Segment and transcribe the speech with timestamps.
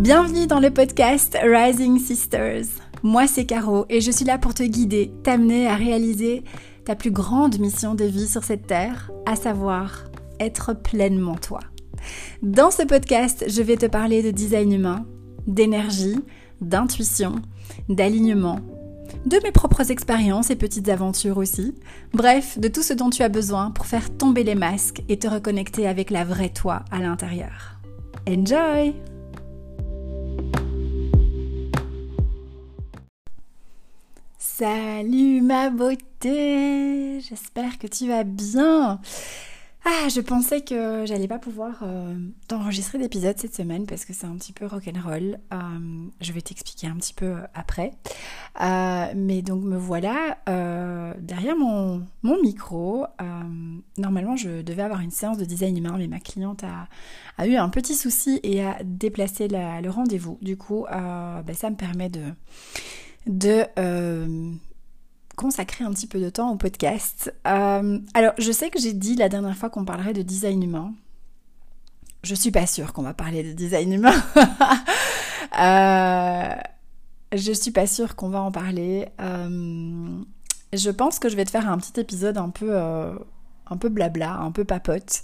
[0.00, 2.64] Bienvenue dans le podcast Rising Sisters.
[3.02, 6.42] Moi c'est Caro et je suis là pour te guider, t'amener à réaliser
[6.86, 10.06] ta plus grande mission de vie sur cette terre, à savoir
[10.40, 11.60] être pleinement toi.
[12.40, 15.04] Dans ce podcast, je vais te parler de design humain,
[15.46, 16.18] d'énergie,
[16.62, 17.34] d'intuition,
[17.90, 18.60] d'alignement,
[19.26, 21.74] de mes propres expériences et petites aventures aussi.
[22.14, 25.28] Bref, de tout ce dont tu as besoin pour faire tomber les masques et te
[25.28, 27.76] reconnecter avec la vraie toi à l'intérieur.
[28.26, 28.94] Enjoy
[34.60, 39.00] Salut ma beauté J'espère que tu vas bien
[39.86, 42.14] ah, je pensais que j'allais pas pouvoir euh,
[42.48, 45.38] t'enregistrer d'épisode cette semaine parce que c'est un petit peu rock'n'roll.
[45.54, 45.58] Euh,
[46.20, 47.92] je vais t'expliquer un petit peu euh, après.
[49.16, 50.36] mais donc me voilà
[51.18, 53.06] derrière mon, micro.
[53.96, 56.86] normalement, je devais avoir une séance de design humain, mais ma cliente a,
[57.38, 60.36] a eu un petit souci et a déplacé le rendez-vous.
[60.42, 62.20] Du coup, ben, ça me permet de
[63.26, 63.64] de
[65.40, 67.34] consacrer un petit peu de temps au podcast.
[67.46, 70.92] Euh, alors, je sais que j'ai dit la dernière fois qu'on parlerait de design humain.
[72.22, 74.22] Je suis pas sûre qu'on va parler de design humain.
[75.58, 76.54] euh,
[77.32, 79.08] je suis pas sûre qu'on va en parler.
[79.18, 80.20] Euh,
[80.74, 83.14] je pense que je vais te faire un petit épisode un peu, euh,
[83.70, 85.22] un peu blabla, un peu papote.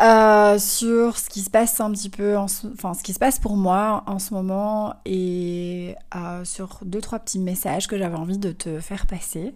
[0.00, 3.56] Euh, sur ce qui se passe un petit peu, enfin ce qui se passe pour
[3.56, 8.52] moi en ce moment et euh, sur deux trois petits messages que j'avais envie de
[8.52, 9.54] te faire passer.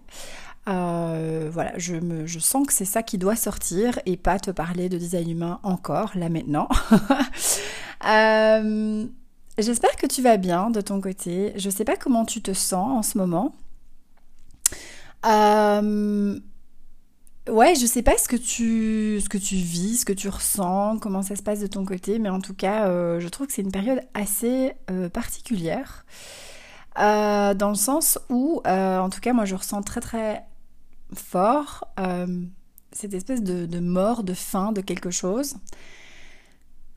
[0.67, 4.49] Euh, voilà, je, me, je sens que c'est ça qui doit sortir et pas te
[4.49, 6.67] parler de design humain encore, là maintenant.
[9.57, 11.53] J'espère que tu vas bien de ton côté.
[11.55, 13.53] Je sais pas comment tu te sens en ce moment.
[15.25, 16.39] Euh,
[17.49, 21.41] Ouais, je sais pas ce que tu vis, ce que tu ressens, comment ça se
[21.41, 24.01] passe de ton côté, mais en tout cas, euh, je trouve que c'est une période
[24.13, 26.05] assez euh, particulière.
[26.99, 30.45] Euh, dans le sens où, en tout cas, moi je ressens très très
[31.15, 31.87] fort
[32.91, 35.55] cette espèce de, de, mort, de fin de quelque chose.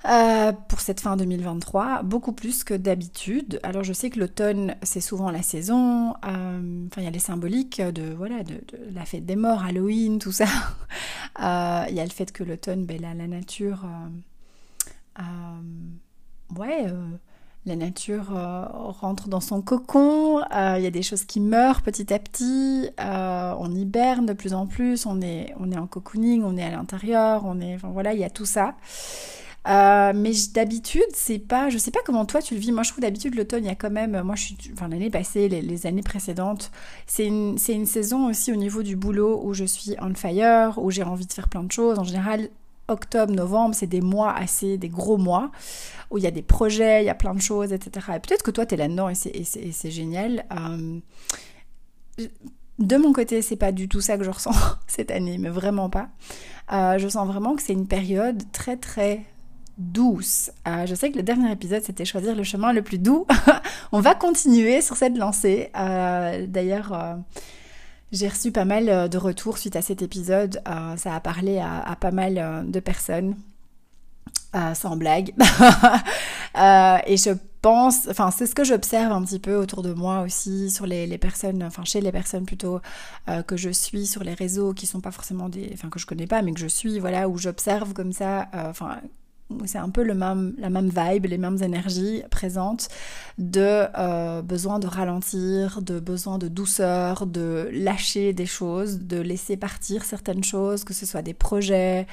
[0.06, 3.58] Euh, pour cette fin 2023, beaucoup plus que d'habitude.
[3.62, 7.80] Alors je sais que l'automne, c'est souvent la saison, euh, il y a les symboliques
[7.80, 8.60] de, voilà, de,
[8.92, 10.46] la fête des morts, Halloween, tout ça.
[11.42, 13.84] Euh, il y a le fait que l'automne, ben, la, la nature...
[16.56, 16.86] ouais
[17.66, 18.26] la nature
[19.00, 23.74] rentre dans son cocon, il y a des choses qui meurent petit à petit, on
[23.74, 27.42] hiberne de plus en plus, on est, on est en cocooning, on est à l'intérieur,
[27.44, 28.76] on est, voilà, il y a tout ça.
[29.66, 31.70] Euh, mais d'habitude, c'est pas.
[31.70, 32.72] Je sais pas comment toi tu le vis.
[32.72, 34.20] Moi, je trouve d'habitude l'automne, il y a quand même.
[34.22, 34.56] Moi, je suis.
[34.72, 36.70] Enfin, l'année passée, les, années précédentes,
[37.06, 40.90] c'est une, une saison aussi au niveau du boulot où je suis on fire, où
[40.90, 41.98] j'ai envie de faire plein de choses.
[41.98, 42.50] En général,
[42.88, 45.50] octobre, novembre, c'est des mois assez, des gros mois,
[46.10, 48.06] où il y a des projets, il y a plein de choses, etc.
[48.16, 50.44] Et peut-être que toi, tu es là-dedans et c'est génial.
[50.52, 51.00] Euh,
[52.78, 54.52] de mon côté, c'est pas du tout ça que je ressens
[54.86, 56.08] cette année, mais vraiment pas.
[56.72, 59.24] Euh, je sens vraiment que c'est une période très très
[59.78, 60.50] douce.
[60.68, 63.26] Euh, je sais que le dernier épisode, c'était choisir le chemin le plus doux.
[63.92, 65.70] On va continuer sur cette lancée.
[65.76, 67.14] Euh, d'ailleurs, euh,
[68.12, 70.62] j'ai reçu pas mal de retours suite à cet épisode.
[70.96, 73.34] ça a parlé à, pas mal de personnes.
[74.74, 75.34] sans blague.
[76.56, 80.70] et je pense, enfin c'est ce que j'observe un petit peu autour de moi aussi
[80.70, 82.80] sur les, personnes, enfin chez les personnes plutôt
[83.48, 86.28] que je suis sur les réseaux qui sont pas forcément des, enfin que je connais
[86.28, 89.00] pas mais que je suis, voilà où j'observe comme ça, enfin
[89.66, 92.88] c'est un peu le même, la même vibe, les mêmes énergies présentes
[93.38, 99.56] de euh, besoin de ralentir, de besoin de douceur, de lâcher des choses, de laisser
[99.56, 102.06] partir certaines choses, que ce soit des projets,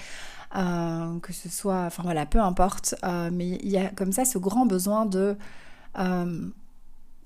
[0.56, 4.26] euh, que ce soit, enfin voilà, peu importe, euh, mais il y a comme ça
[4.26, 5.38] ce grand besoin de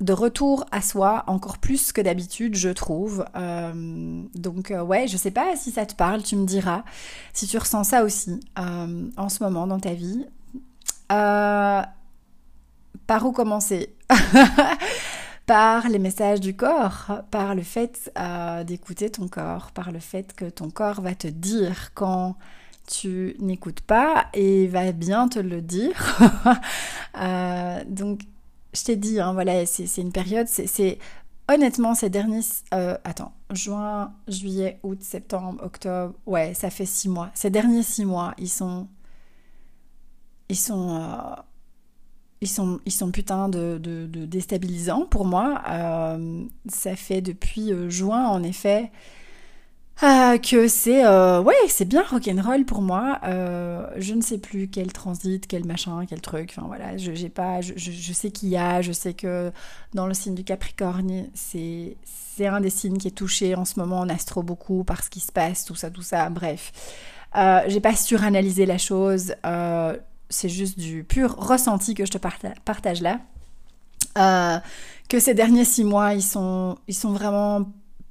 [0.01, 3.25] de retour à soi encore plus que d'habitude, je trouve.
[3.35, 6.83] Euh, donc euh, ouais, je sais pas si ça te parle, tu me diras
[7.33, 10.25] si tu ressens ça aussi euh, en ce moment dans ta vie.
[11.07, 11.85] par
[13.23, 13.95] où commencer?
[15.45, 18.11] Par les messages du corps, par le fait
[18.65, 22.35] d'écouter ton corps, par le fait que ton corps va te dire quand
[22.87, 26.17] tu n'écoutes pas et va bien te le dire.
[27.87, 28.21] donc
[28.75, 30.99] je t'ai dit, hein, voilà, c'est une période, c'est
[31.47, 32.41] honnêtement ces derniers,
[32.73, 37.31] euh, attends, juin, juillet, août, septembre, octobre, ouais, ça fait six mois.
[37.33, 38.87] Ces derniers six mois, ils sont,
[40.49, 41.35] ils sont, euh,
[42.41, 42.47] ils
[42.91, 45.61] sont, putain de, de, déstabilisants pour moi.
[45.69, 48.91] Euh, ça fait depuis juin, en effet.
[50.03, 53.19] Euh, que c'est euh, ouais c'est bien rock'n'roll pour moi.
[53.23, 56.53] Euh, je ne sais plus quel transit quel machin quel truc.
[56.55, 59.53] Enfin voilà je j'ai pas je, je, sais qu'il y a je sais que
[59.93, 63.79] dans le signe du Capricorne c'est c'est un des signes qui est touché en ce
[63.79, 66.73] moment en astro beaucoup par ce qui se passe tout ça tout ça bref.
[67.37, 69.35] Euh, j'ai pas suranalysé la chose
[70.29, 73.21] c'est juste du pur ressenti que je te partage là.
[75.07, 77.65] Que ces derniers six mois ils sont ils sont vraiment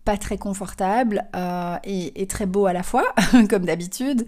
[0.05, 3.15] pas très confortable euh, et, très beau à la fois,
[3.51, 4.27] comme d'habitude.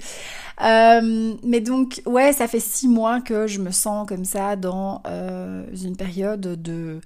[0.63, 5.03] Euh, mais donc, ouais, ça fait six mois que je me sens comme ça dans
[5.07, 7.01] euh, une période de,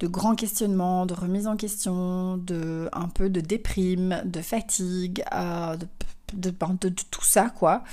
[0.00, 5.24] de grands questionnements, de remise en question, de un peu de déprime, de fatigue,
[6.32, 7.84] de, de, tout ça, quoi.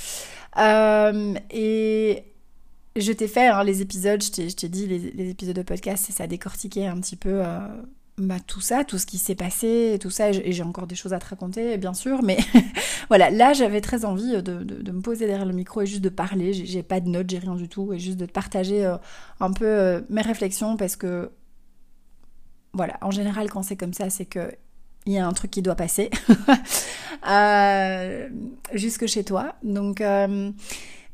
[0.57, 2.23] et
[2.95, 6.13] je t'ai fait hein, les épisodes, je t'ai dit, les, les, épisodes de podcast, c'est
[6.13, 7.43] ça décortiquer un petit peu
[8.17, 11.11] bah, tout ça, tout ce qui s'est passé, tout ça, et j'ai encore des choses
[11.13, 12.37] à te raconter, bien sûr, mais
[13.09, 16.53] voilà, là j'avais très envie de, me poser derrière le micro et juste de parler,
[16.53, 18.95] j'ai pas de notes, j'ai rien du tout, et juste de partager euh,
[19.41, 21.29] un peu euh, mes réflexions, parce que,
[22.71, 24.53] voilà, en général quand c'est comme ça, c'est que
[25.05, 26.09] il y a un truc qui doit passer
[27.29, 28.29] euh,
[28.73, 30.01] jusque chez toi, donc...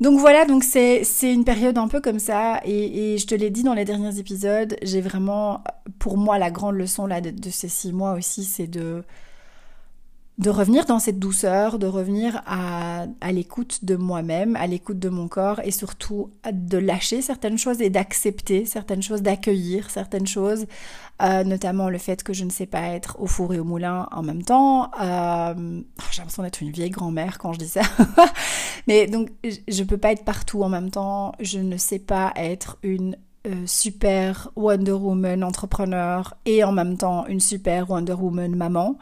[0.01, 3.61] Donc voilà, donc c'est une période un peu comme ça, et, je te l'ai dit
[3.61, 5.63] dans les derniers épisodes, j'ai vraiment,
[5.99, 9.03] pour moi, la grande leçon là de ces six mois aussi, c'est de
[10.37, 15.09] de revenir dans cette douceur, de revenir à, à l'écoute de moi-même, à l'écoute de
[15.09, 20.65] mon corps et surtout de lâcher certaines choses et d'accepter certaines choses, d'accueillir certaines choses,
[21.21, 24.07] euh, notamment le fait que je ne sais pas être au four et au moulin
[24.11, 24.89] en même temps.
[24.99, 25.81] Euh,
[26.11, 27.81] j'ai l'impression d'être une vieille grand-mère quand je dis ça.
[28.87, 31.33] Mais donc, je peux pas être partout en même temps.
[31.39, 33.15] Je ne sais pas être une
[33.47, 38.99] euh, super Wonder Woman entrepreneur et en même temps une super Wonder Woman maman,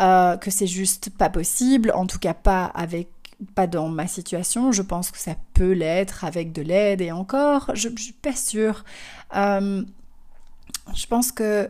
[0.00, 3.08] euh, que c'est juste pas possible, en tout cas pas avec
[3.54, 7.72] pas dans ma situation, je pense que ça peut l'être avec de l'aide et encore,
[7.74, 8.84] je, suis pas sûre.
[9.34, 9.84] Euh,
[10.94, 11.68] je pense que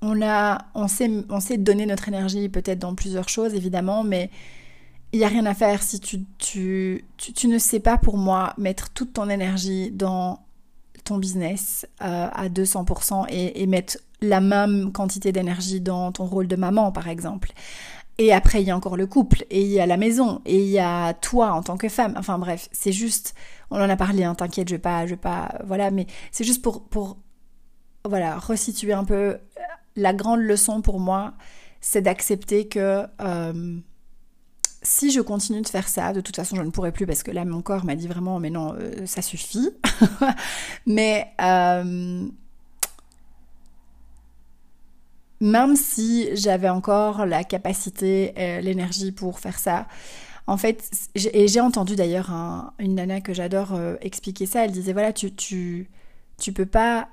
[0.00, 4.30] on a, on sait, on sait donner notre énergie peut-être dans plusieurs choses évidemment, mais
[5.12, 8.54] il n'y a rien à faire si tu, tu, tu, ne sais pas pour moi
[8.56, 10.40] mettre toute ton énergie dans
[11.04, 16.56] ton business euh, à 200% et, mettre la même quantité d'énergie dans ton rôle de
[16.56, 17.52] maman, par exemple.
[18.18, 20.58] Et après, il y a encore le couple, et il y a la maison, et
[20.62, 22.14] il y a toi en tant que femme.
[22.16, 23.34] Enfin bref, c'est juste,
[23.70, 26.44] on en a parlé, hein, t'inquiète, je vais pas, je vais pas, voilà, mais c'est
[26.44, 27.18] juste pour, pour,
[28.04, 29.38] voilà, resituer un peu.
[29.96, 31.34] La grande leçon pour moi,
[31.80, 33.78] c'est d'accepter que euh,
[34.82, 37.30] si je continue de faire ça, de toute façon je ne pourrai plus parce que
[37.30, 39.70] là mon corps m'a dit vraiment mais non euh, ça suffit.
[40.86, 42.26] mais euh,
[45.42, 49.86] même si j'avais encore la capacité, l'énergie pour faire ça,
[50.46, 52.30] en fait, et j'ai entendu d'ailleurs
[52.78, 55.88] une nana que j'adore euh, expliquer ça, elle disait voilà tu tu
[56.38, 57.08] tu peux pas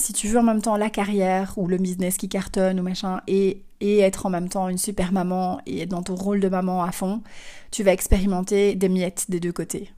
[0.00, 3.20] si tu veux en même temps la carrière ou le business qui cartonne ou machin
[3.26, 6.48] et, et être en même temps une super maman et être dans ton rôle de
[6.48, 7.22] maman à fond,
[7.70, 9.92] tu vas expérimenter des miettes des deux côtés.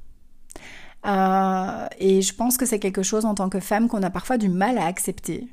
[1.06, 4.38] Euh, et je pense que c'est quelque chose en tant que femme qu'on a parfois
[4.38, 5.48] du mal à accepter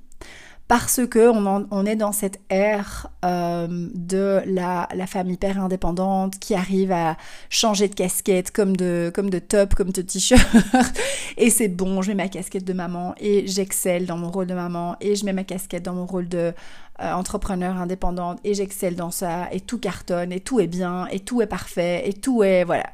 [0.69, 1.31] parce que
[1.71, 7.17] on, est dans cette ère euh, de la, femme hyper indépendante qui arrive à
[7.49, 10.47] changer de casquette comme de, comme de top, comme de t-shirt.
[11.37, 14.53] et c'est bon, je mets ma casquette de maman et j'excelle dans mon rôle de
[14.53, 16.53] maman et je mets ma casquette dans mon rôle de
[17.01, 21.19] euh, entrepreneur indépendante et j'excelle dans ça et tout cartonne et tout est bien et
[21.19, 22.85] tout est parfait et tout est voilà.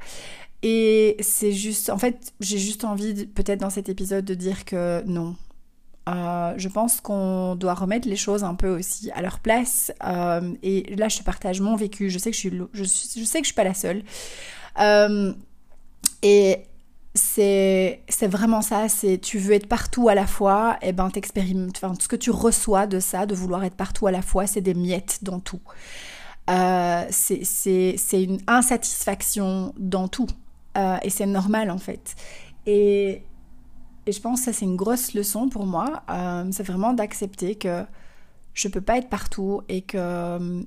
[0.64, 5.04] Et c'est juste, en fait, j'ai juste envie, peut-être dans cet épisode, de dire que
[5.06, 5.36] non,
[6.08, 9.92] euh, je pense qu'on doit remettre les choses un peu aussi à leur place.
[10.04, 12.10] Euh, et là, je te partage mon vécu.
[12.10, 14.04] Je sais que je suis, je, sais que je suis pas la seule.
[14.80, 15.34] Euh,
[16.22, 16.64] et
[17.16, 18.88] c'est c'est vraiment ça.
[18.88, 20.78] C'est tu veux être partout à la fois.
[20.82, 21.78] Et eh ben t'expérimentes.
[21.78, 24.62] Enfin, ce que tu reçois de ça, de vouloir être partout à la fois, c'est
[24.62, 25.62] des miettes dans tout.
[27.10, 30.28] c'est une insatisfaction dans tout.
[31.02, 32.16] et c'est normal en fait.
[32.68, 33.24] Et
[34.06, 36.04] et je pense que ça, c'est une grosse leçon pour moi.
[36.10, 37.84] Euh, c'est vraiment d'accepter que
[38.54, 40.64] je peux pas être partout et que.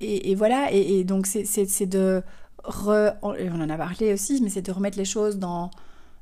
[0.00, 2.22] Et, voilà, et, donc c'est de.
[2.82, 5.70] on en a parlé aussi, mais c'est de remettre les choses dans.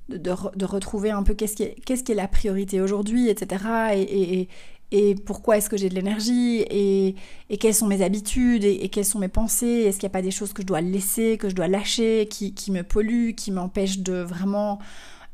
[0.08, 3.64] De, de, retrouver un peu qu'est-ce qui, est, qui est la priorité aujourd'hui, etc.
[3.94, 4.48] Et,
[4.92, 7.16] et pourquoi est-ce que j'ai de l'énergie et,
[7.48, 10.22] et, quelles sont mes habitudes et, quelles sont mes pensées Est-ce qu'il n'y a pas
[10.22, 13.52] des choses que je dois laisser, que je dois lâcher, qui, qui me polluent, qui
[13.52, 14.80] m'empêchent de vraiment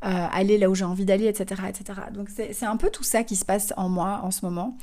[0.05, 1.99] euh, aller là où j'ai envie d'aller, etc., etc.
[2.13, 4.77] Donc c'est un peu tout ça qui se passe en moi en ce moment.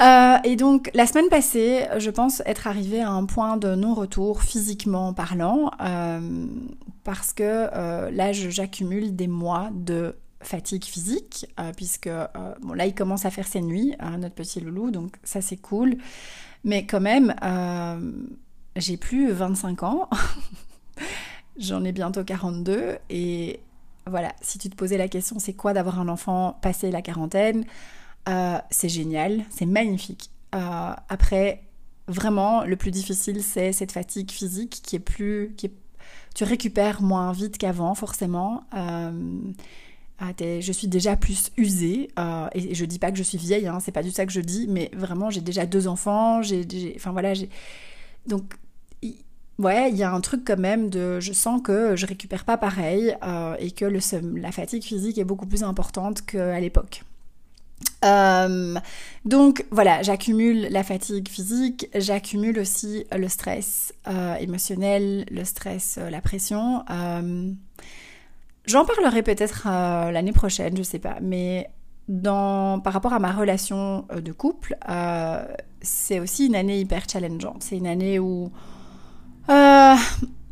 [0.00, 4.42] Euh, et donc la semaine passée, je pense être arrivée à un point de non-retour
[4.42, 6.46] physiquement parlant, euh,
[7.04, 7.70] parce que
[8.10, 11.46] là j'accumule des mois de fatigue physique,
[11.76, 12.10] puisque
[12.60, 15.96] bon là il commence à faire ses nuits, notre petit loulou, donc ça c'est cool,
[16.64, 17.34] mais quand même
[18.76, 20.10] j'ai plus 25 ans,
[21.56, 23.60] j'en ai bientôt 42, et
[24.06, 27.64] voilà, si tu te posais la question c'est quoi d'avoir un enfant passé la quarantaine
[28.28, 30.30] euh, c'est génial, c'est magnifique.
[30.54, 31.62] Euh, après,
[32.08, 35.54] vraiment, le plus difficile, c'est cette fatigue physique qui est plus...
[35.56, 35.70] Qui
[36.34, 38.64] tu récupères moins vite qu'avant, forcément.
[38.74, 39.52] Euh,
[40.18, 42.08] ah, je suis déjà plus usée,
[42.54, 44.40] et je dis pas que je suis vieille, hein, c'est pas du ça que je
[44.40, 46.92] dis, mais vraiment, j'ai déjà deux enfants, j'ai...
[46.96, 47.34] Enfin voilà.
[48.26, 48.54] Donc,
[49.58, 51.20] ouais, il y a un truc quand même de...
[51.20, 53.16] Je sens que je récupère pas pareil,
[53.58, 57.02] et que la fatigue physique est beaucoup plus importante qu'à l'époque.
[58.04, 58.74] Euh,
[59.24, 66.10] donc voilà, j'accumule la fatigue physique, j'accumule aussi le stress euh, émotionnel, le stress, euh,
[66.10, 66.84] la pression.
[68.66, 69.64] J'en parlerai peut-être
[70.10, 71.68] l'année prochaine, je sais pas, mais
[72.06, 74.76] par rapport à ma relation de couple,
[75.82, 77.62] c'est aussi une année hyper challengeante.
[77.62, 78.50] C'est une année où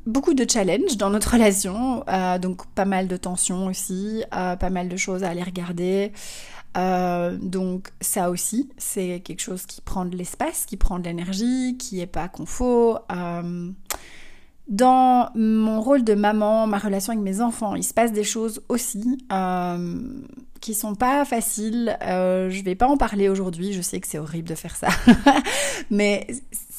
[0.07, 2.05] beaucoup de challenges dans notre relation,
[2.41, 6.13] donc pas mal de tensions aussi, pas mal de choses à aller regarder.
[6.77, 11.77] Euh, donc ça aussi, c'est quelque chose qui prend de l'espace, qui prend de l'énergie,
[11.79, 13.07] qui est pas confort.
[13.13, 13.71] Euh,
[14.69, 18.63] dans mon rôle de maman, ma relation avec mes enfants, il se passe des choses
[18.69, 20.03] aussi euh,
[20.61, 21.99] qui sont pas faciles.
[22.03, 23.73] Euh, je vais pas en parler aujourd'hui.
[23.73, 24.89] Je sais que c'est horrible de faire ça,
[25.91, 26.27] mais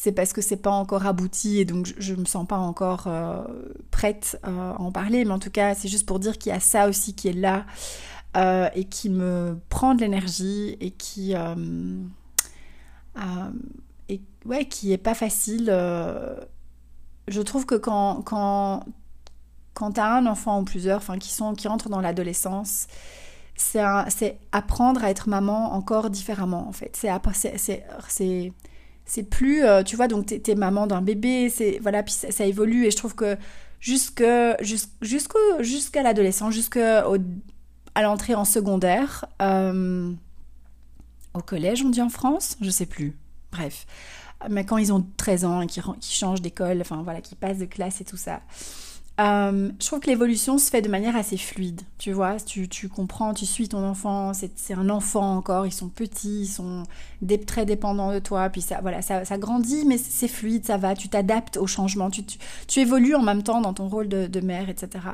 [0.03, 3.07] c'est parce que c'est pas encore abouti et donc je, je me sens pas encore
[3.89, 5.23] prête à en parler.
[5.23, 7.33] Mais en tout cas, c'est juste pour dire qu'il y a ça aussi qui est
[7.33, 7.65] là.
[8.35, 11.53] Euh, et qui me prend de l'énergie et qui euh,
[13.17, 13.51] euh,
[14.09, 15.65] et, ouais qui est pas facile
[17.27, 18.85] je trouve que quand quand
[19.75, 22.87] quand tu as un enfant ou plusieurs enfin qui sont qui dans l'adolescence
[23.55, 27.11] c'est apprendre à être maman encore différemment en fait c'est
[29.05, 32.85] c'est plus tu vois donc t'es es maman d'un bébé c'est voilà puis ça, évolue
[32.85, 33.37] et je trouve que
[33.79, 34.23] jusque
[34.61, 37.17] jusqu'au jusqu'à l'adolescence jusqu'au
[37.95, 40.11] à l'entrée en secondaire, euh,
[41.33, 43.15] au collège, on dit en France, je sais plus.
[43.51, 43.85] Bref,
[44.49, 47.65] mais quand ils ont 13 ans et qu'ils changent d'école, enfin voilà, qu'ils passent de
[47.65, 48.41] classe et tout ça.
[49.21, 52.89] Euh, je trouve que l'évolution se fait de manière assez fluide, tu vois, tu, tu
[52.89, 56.83] comprends, tu suis ton enfant, c'est un enfant encore, ils sont petits, ils sont
[57.45, 60.95] très dépendants de toi, puis ça, voilà, ça, ça grandit, mais c'est fluide, ça va,
[60.95, 62.23] tu t'adaptes au changement, tu,
[62.67, 65.05] tu, évolues en même temps dans ton rôle de, mère, etc.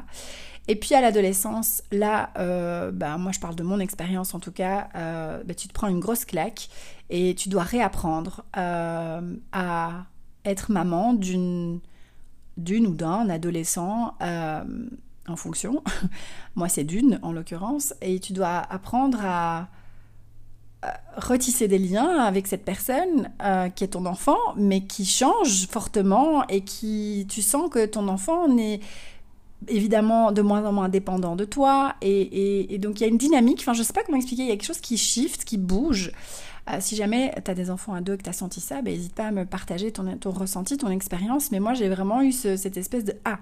[0.70, 4.54] Et puis à l'adolescence, là, euh, bah, moi je parle de mon expérience en tout
[4.54, 6.70] cas, euh, bah, tu te prends une grosse claque
[7.10, 10.06] et tu dois réapprendre à
[10.46, 11.82] être maman d'une
[12.60, 15.84] d'une ou d'un adolescent en fonction.
[16.56, 17.94] moi c'est d'une en l'occurrence.
[18.02, 19.70] Et tu dois apprendre à
[21.18, 23.32] retisser des liens avec cette personne
[23.76, 28.48] qui est ton enfant, mais qui change fortement et qui tu sens que ton enfant
[28.48, 28.80] n'est
[29.68, 31.96] évidemment de moins en moins dépendant de toi.
[32.02, 34.52] Et, donc il y a une dynamique, enfin je sais pas comment expliquer, il y
[34.52, 36.12] a quelque chose qui shift, qui bouge.
[36.72, 38.82] Euh, si jamais tu as des enfants à deux et que tu as senti ça,
[38.82, 41.52] ben, n'hésite pas à me partager ton, ton ressenti, ton expérience.
[41.52, 43.40] Mais moi j'ai vraiment eu cette espèce de Ah,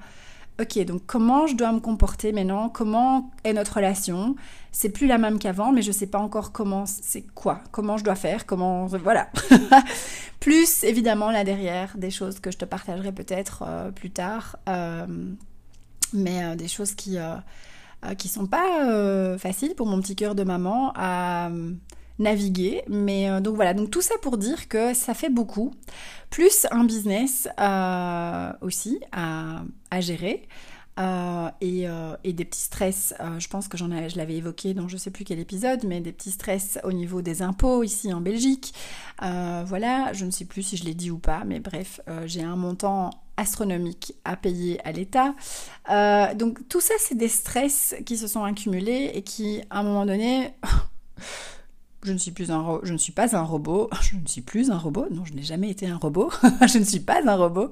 [0.60, 2.70] ok, donc comment je dois me comporter maintenant?
[2.70, 4.36] Comment est notre relation?
[4.72, 8.04] C'est plus la même qu'avant, mais je sais pas encore comment, c'est quoi, comment je
[8.04, 8.86] dois faire, comment.
[8.86, 9.30] Voilà.
[10.40, 14.58] plus évidemment là derrière, des choses que je te partagerai peut-être euh, plus tard.
[14.70, 15.06] Euh,
[16.14, 17.18] mais euh, des choses qui
[18.18, 21.50] qui sont pas faciles pour mon petit cœur de maman à
[22.20, 22.84] naviguer.
[22.88, 25.74] Mais donc voilà, donc tout ça pour dire que ça fait beaucoup,
[26.30, 27.48] plus un business
[28.62, 29.64] aussi à,
[30.00, 30.48] gérer.
[31.62, 31.86] et,
[32.24, 35.26] et, des petits stress, je pense que j'en je l'avais évoqué dans je sais plus
[35.26, 38.74] quel épisode, mais des petits stress au niveau des impôts ici en Belgique.
[39.20, 42.56] voilà, je ne sais plus si je l'ai dit ou pas, mais bref, j'ai un
[42.56, 45.36] montant astronomique à payer à l'État.
[45.90, 49.84] Euh, donc tout ça, c'est des stress qui se sont accumulés et qui, à un
[49.84, 50.54] moment donné,
[52.04, 54.72] je ne suis plus un je ne suis pas un robot, je ne suis plus
[54.72, 56.32] un robot, non, je n'ai jamais été un robot,
[56.68, 57.70] je ne suis pas un robot.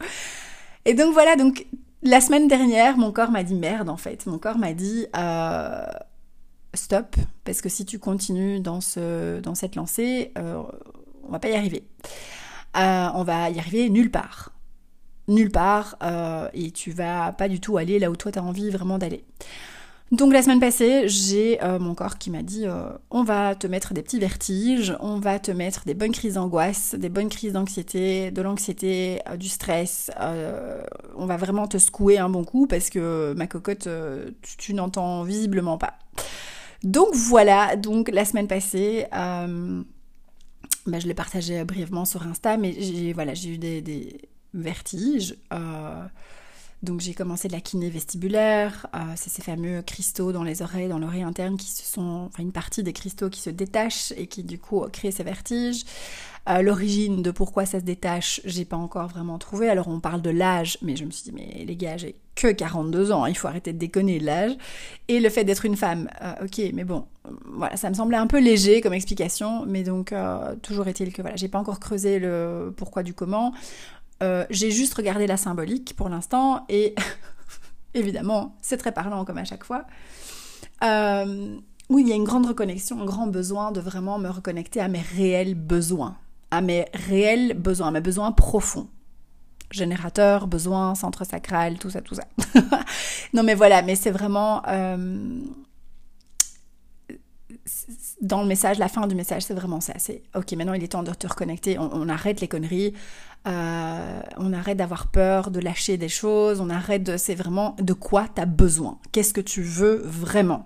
[0.85, 1.65] Et donc voilà, donc
[2.03, 5.85] la semaine dernière, mon corps m'a dit merde en fait, mon corps m'a dit euh,
[6.73, 10.61] stop, parce que si tu continues dans ce dans cette lancée, euh,
[11.23, 11.83] on va pas y arriver.
[12.75, 14.55] on va y arriver nulle part
[15.27, 18.43] nulle part euh, et tu vas pas du tout aller là où toi tu as
[18.43, 19.23] envie vraiment d'aller.
[20.11, 23.65] Donc la semaine passée, j'ai euh, mon corps qui m'a dit euh, on va te
[23.65, 27.53] mettre des petits vertiges, on va te mettre des bonnes crises d'angoisse, des bonnes crises
[27.53, 30.11] d'anxiété, de l'anxiété, euh, du stress.
[31.15, 33.89] on va vraiment te secouer un bon coup parce que ma cocotte,
[34.57, 35.95] tu, n'entends visiblement pas.
[36.83, 39.47] Donc voilà, donc la semaine passée, bah,
[40.99, 44.21] je l'ai partagé brièvement sur Insta, mais j'ai voilà, j'ai eu des, des
[44.53, 45.35] vertiges.
[46.85, 50.87] Donc j'ai commencé de la kiné vestibulaire, euh, c'est ces fameux cristaux dans les oreilles,
[50.87, 54.27] dans l'oreille interne qui se sont, enfin une partie des cristaux qui se détachent et
[54.27, 55.83] qui du coup créent ces vertiges.
[56.47, 59.67] Euh, l'origine de pourquoi ça se détache, j'ai pas encore vraiment trouvé.
[59.67, 62.51] Alors on parle de l'âge, mais je me suis dit mais les gars j'ai que
[62.51, 64.51] 42 ans, il faut arrêter de déconner l'âge.
[65.07, 67.05] Et le fait d'être une femme, euh, ok, mais bon,
[67.45, 70.13] voilà, ça me semblait un peu léger comme explication, mais donc
[70.61, 73.53] toujours est-il que voilà, j'ai pas encore creusé le pourquoi du comment.
[74.25, 76.95] Euh, j'ai juste regardé la symbolique pour l'instant et
[77.93, 79.85] évidemment, c'est très parlant comme à chaque fois.
[80.83, 81.55] Euh,
[81.89, 84.87] oui, il y a une grande reconnexion, un grand besoin de vraiment me reconnecter à
[84.87, 86.17] mes réels besoins,
[86.49, 88.87] à mes réels besoins, à mes besoins profonds.
[89.71, 92.23] Générateur, besoin, centre sacral, tout ça, tout ça.
[93.33, 94.63] non mais voilà, mais c'est vraiment...
[94.67, 95.39] Euh,
[98.21, 99.93] dans le message, la fin du message, c'est vraiment ça.
[99.97, 101.77] C'est ok, maintenant il est temps de te reconnecter.
[101.79, 102.93] On, arrête les conneries.
[103.47, 106.61] Euh, on arrête d'avoir peur, de lâcher des choses.
[106.61, 107.17] On arrête de.
[107.17, 108.97] C'est vraiment de quoi tu as besoin?
[109.11, 110.65] Qu'est-ce que tu veux vraiment?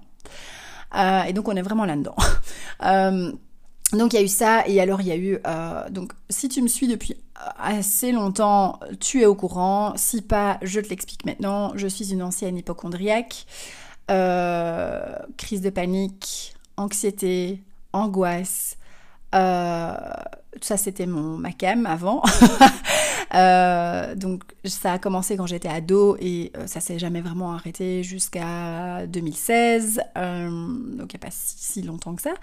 [0.96, 2.16] Euh, et donc on est vraiment là-dedans.
[2.82, 3.34] Euh,
[3.92, 5.38] donc il y a eu ça et alors il y a eu
[5.92, 7.14] donc si tu me suis depuis
[7.58, 9.92] assez longtemps, tu es au courant.
[9.98, 11.74] Si pas, je te l'explique maintenant.
[11.76, 13.46] Je suis une ancienne hypochondriaque,
[14.08, 18.78] crise de panique, anxiété, angoisse.
[20.62, 22.24] Ça, c'était mon ma cam avant.
[23.36, 28.02] Euh, donc, ça a commencé quand j'étais ado et euh, ça s'est jamais vraiment arrêté
[28.02, 30.02] jusqu'à 2016.
[30.16, 32.34] donc, il n'y a pas si, longtemps que ça.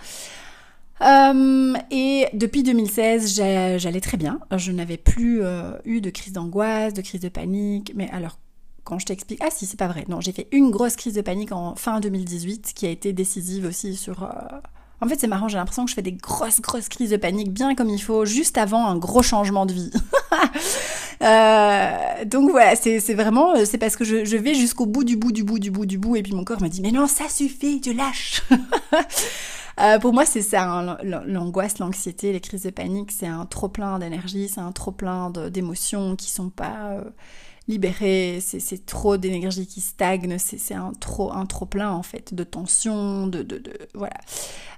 [1.90, 4.38] et depuis 2016, j'allais très bien.
[4.56, 5.42] Je n'avais plus
[5.84, 7.90] eu de crise d'angoisse, de crise de panique.
[7.96, 8.38] Mais alors,
[8.84, 10.04] quand je t'explique, ah si, c'est pas vrai.
[10.06, 13.66] Non, j'ai fait une grosse crise de panique en fin 2018 qui a été décisive
[13.66, 14.22] aussi sur
[15.00, 17.52] en fait, c'est marrant, j'ai l'impression que je fais des grosses, grosses crises de panique
[17.52, 19.90] bien comme il faut, juste avant un gros changement de vie.
[21.22, 25.32] euh, donc voilà, c'est vraiment, euh, c'est parce que je, vais jusqu'au bout du bout
[25.32, 27.28] du bout du bout du bout, et puis mon corps me dit, mais non, ça
[27.28, 28.42] suffit, tu lâches.
[29.80, 33.68] euh, pour moi, c'est ça, hein, l'angoisse, l'anxiété, les crises de panique, c'est un trop
[33.68, 37.02] plein d'énergie, c'est un trop plein d'émotions qui sont pas...
[37.68, 42.44] libérer, c'est trop d'énergie qui stagne, c'est un trop, un trop plein en fait, de
[42.44, 43.60] tension, de, de,
[43.94, 44.18] voilà,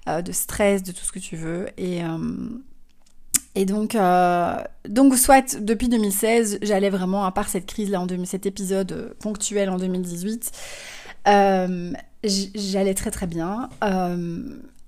[0.09, 1.69] euh, de stress, de tout ce que tu veux.
[1.77, 2.49] Et, euh,
[3.55, 4.57] et donc, euh,
[4.89, 9.77] donc, soit depuis 2016, j'allais vraiment, à part cette crise-là, en cet épisode ponctuel en
[9.77, 10.51] 2018,
[11.25, 13.69] j'allais très très bien.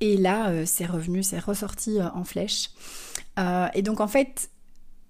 [0.00, 2.70] et là, c'est revenu, c'est ressorti en flèche.
[3.74, 4.48] et donc, en fait,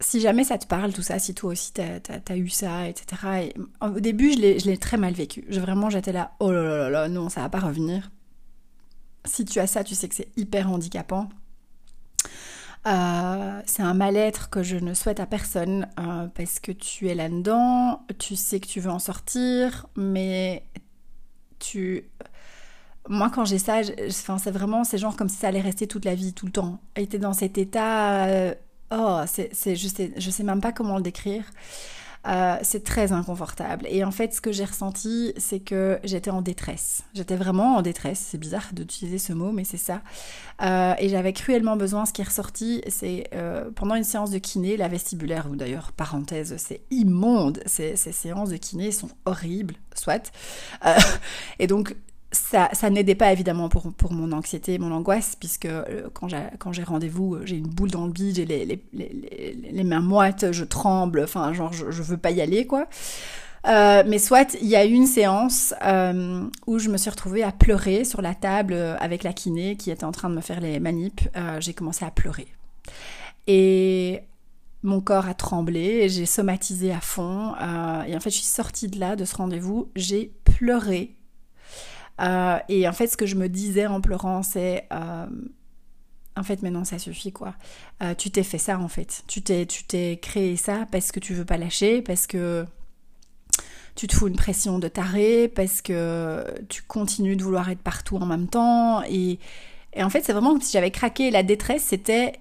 [0.00, 3.52] si jamais ça te parle, tout ça, si toi aussi t'as as, eu ça, etc.
[3.82, 5.44] au début, je l'ai très mal vécu.
[5.48, 8.10] Je, vraiment, j'étais là, oh là là là, non, ça va pas revenir.
[9.26, 11.28] Si tu as ça, tu sais que c'est hyper handicapant.
[12.86, 17.14] Euh, c'est un mal-être que je ne souhaite à personne euh, parce que tu es
[17.14, 20.64] là-dedans, tu sais que tu veux en sortir, mais
[21.58, 22.08] tu.
[23.08, 26.14] Moi, quand j'ai ça, c'est vraiment, c'est genre comme si ça allait rester toute la
[26.14, 26.80] vie, tout le temps.
[26.96, 28.26] Et t'es dans cet état.
[28.26, 28.54] Euh,
[28.90, 31.44] oh, c'est, je sais, je sais même pas comment le décrire.
[32.26, 33.86] Euh, c'est très inconfortable.
[33.88, 37.02] Et en fait, ce que j'ai ressenti, c'est que j'étais en détresse.
[37.14, 38.26] J'étais vraiment en détresse.
[38.30, 40.02] C'est bizarre d'utiliser ce mot, mais c'est ça.
[40.62, 42.04] Euh, et j'avais cruellement besoin.
[42.04, 45.92] Ce qui est ressorti, c'est euh, pendant une séance de kiné, la vestibulaire, ou d'ailleurs,
[45.92, 47.62] parenthèse, c'est immonde.
[47.64, 50.30] Ces, ces, séances de kiné sont horribles, soit.
[51.58, 51.96] et donc,
[52.32, 56.82] ça, ça n'aidait pas évidemment pour, pour mon anxiété, mon angoisse, puisque euh, quand j'ai
[56.84, 60.52] rendez-vous, euh, j'ai une boule dans le bide, j'ai les, les, les, les, mains moites,
[60.52, 62.86] je tremble, enfin genre je, je veux pas y aller quoi.
[63.66, 67.42] Euh, mais soit il y a eu une séance euh, où je me suis retrouvée
[67.42, 70.60] à pleurer sur la table avec la kiné qui était en train de me faire
[70.60, 71.28] les manips.
[71.58, 72.46] j'ai commencé à pleurer.
[73.48, 74.20] Et
[74.82, 77.54] mon corps a tremblé, j'ai somatisé à fond.
[78.06, 81.16] et en fait, je suis sortie de là, de ce rendez-vous, j'ai pleuré
[82.20, 85.26] euh, et en fait, ce que je me disais en pleurant, c'est euh,
[86.36, 87.54] en fait, maintenant ça suffit quoi.
[88.02, 89.22] Euh, tu t'es fait ça en fait.
[89.26, 92.64] Tu t'es, tu t'es créé ça parce que tu veux pas lâcher, parce que
[93.94, 98.16] tu te fous une pression de taré, parce que tu continues de vouloir être partout
[98.16, 99.02] en même temps.
[99.04, 99.38] Et,
[99.94, 101.30] et en fait, c'est vraiment si j'avais craqué.
[101.30, 102.34] La détresse, c'était.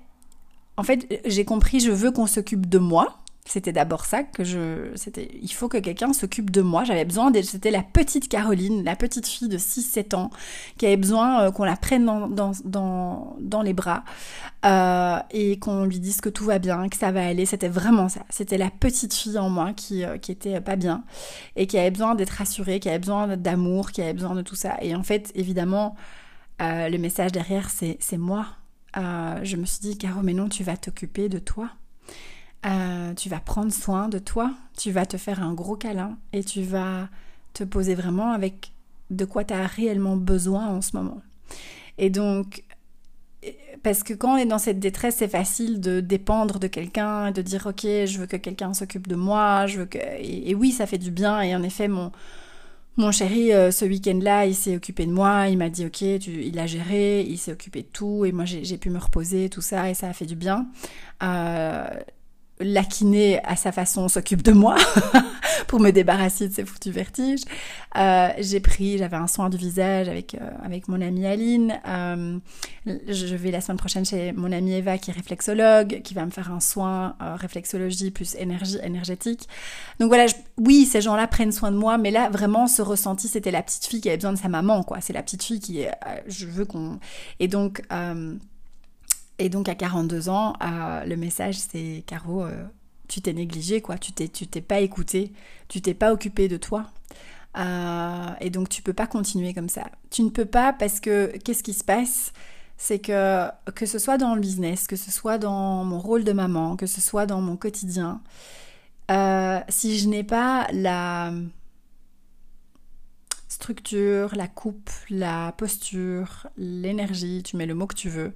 [0.78, 3.19] En fait, j'ai compris, je veux qu'on s'occupe de moi.
[3.50, 4.92] C'était d'abord ça que je.
[4.94, 6.84] C'était, il faut que quelqu'un s'occupe de moi.
[6.84, 7.32] J'avais besoin.
[7.42, 10.30] C'était la petite Caroline, la petite fille de 6-7 ans,
[10.78, 12.28] qui avait besoin euh, qu'on la prenne dans,
[12.64, 14.04] dans, dans, les bras
[14.66, 17.48] euh, et qu'on lui dise que tout va bien, que ça va aller.
[17.48, 18.22] C'était vraiment ça.
[18.30, 21.04] C'était la petite fille en moi qui, euh, qui était pas bien
[21.56, 24.56] et qui avait besoin d'être rassurée, qui avait besoin d'amour, qui avait besoin de tout
[24.56, 24.78] ça.
[24.84, 25.96] Et en fait, évidemment,
[26.60, 28.46] le message derrière, c'est, c'est moi.
[28.96, 31.72] je me suis dit, Caro, mais non, tu vas t'occuper de toi.
[32.66, 36.44] Euh, tu vas prendre soin de toi, tu vas te faire un gros câlin et
[36.44, 37.08] tu vas
[37.54, 38.72] te poser vraiment avec
[39.10, 41.22] de quoi tu as réellement besoin en ce moment.
[41.98, 42.64] Et donc,
[43.82, 47.32] parce que quand on est dans cette détresse, c'est facile de dépendre de quelqu'un et
[47.32, 50.72] de dire ok, je veux que quelqu'un s'occupe de moi, je veux que et, oui,
[50.72, 51.42] ça fait du bien.
[51.42, 52.12] Et en effet, mon
[52.98, 56.60] mon chéri, euh, ce week-end-là, il s'est occupé de moi, il m'a dit ok, il
[56.60, 59.90] a géré, il s'est occupé de tout et moi j'ai pu me reposer, tout ça
[59.90, 60.68] et ça a fait du bien.
[61.24, 61.88] Euh,
[62.60, 64.76] la kiné à sa façon s'occupe de moi
[65.68, 67.44] pour me débarrasser de ces foutus vertiges.
[67.96, 71.80] Euh, j'ai pris, j'avais un soin du visage avec euh, avec mon amie Aline.
[71.88, 72.38] Euh,
[72.86, 76.32] je vais la semaine prochaine chez mon amie Eva qui est réflexologue, qui va me
[76.32, 79.48] faire un soin réflexologie plus énergie énergétique.
[80.00, 80.26] Donc voilà,
[80.58, 83.86] oui, ces gens-là prennent soin de moi, mais là vraiment ce ressenti, c'était la petite
[83.86, 85.00] fille qui avait besoin de sa maman, quoi.
[85.02, 85.92] C'est la petite fille qui est,
[86.28, 87.00] je veux qu'on
[87.40, 87.84] et donc
[89.40, 92.66] et donc à 42 ans, euh, le message c'est Caro, euh,
[93.08, 95.32] tu t'es négligé quoi, tu t'es tu t'es pas écouté,
[95.68, 96.86] tu t'es pas occupé de toi.
[97.58, 99.86] Euh, et donc tu peux pas continuer comme ça.
[100.12, 102.34] Tu ne peux pas parce que qu'est-ce qui se passe?
[102.78, 106.34] C'est que que ce soit dans le business, que ce soit dans mon rôle de
[106.34, 108.22] maman, que ce soit dans mon quotidien,
[109.70, 111.34] si je n'ai pas la
[113.50, 118.34] structure, la coupe, la posture, l'énergie, tu mets le mot que tu veux,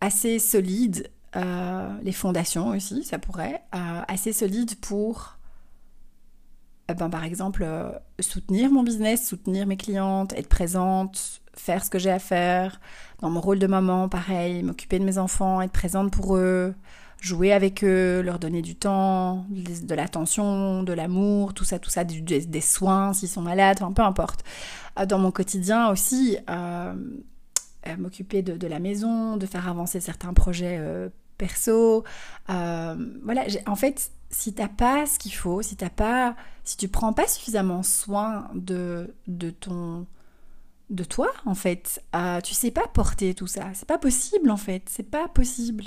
[0.00, 5.36] assez solide, euh, les fondations aussi, ça pourrait, euh, assez solide pour,
[6.90, 7.66] euh, ben, par exemple,
[8.20, 12.80] soutenir mon business, soutenir mes clientes, être présente, faire ce que j'ai à faire.
[13.20, 16.74] Dans mon rôle de maman, pareil, m'occuper de mes enfants, être présente pour eux,
[17.20, 22.04] jouer avec eux, leur donner du temps, de l'attention, de l'amour, tout ça, tout ça,
[22.04, 24.44] des, soins s'ils sont malades, peu importe.
[25.08, 26.38] Dans mon quotidien aussi,
[27.96, 32.04] m'occuper de, la maison, de faire avancer certains projets euh, perso.
[32.50, 36.88] Euh, voilà, en fait, si t'as pas ce qu'il faut, si t'as pas, si tu
[36.88, 40.06] prends pas suffisamment soin de, de ton
[40.88, 43.70] de toi en fait, euh, tu sais pas porter tout ça.
[43.74, 45.84] C'est pas possible en fait, c'est pas possible.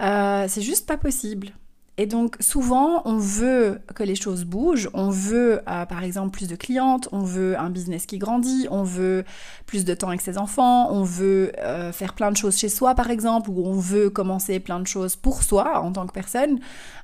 [0.00, 1.52] c'est juste pas possible.
[1.96, 6.48] Et donc souvent, on veut que les choses bougent, on veut euh, par exemple plus
[6.48, 9.24] de clientes, on veut un business qui grandit, on veut
[9.66, 12.96] plus de temps avec ses enfants, on veut euh, faire plein de choses chez soi
[12.96, 16.58] par exemple, ou on veut commencer plein de choses pour soi en tant que personne,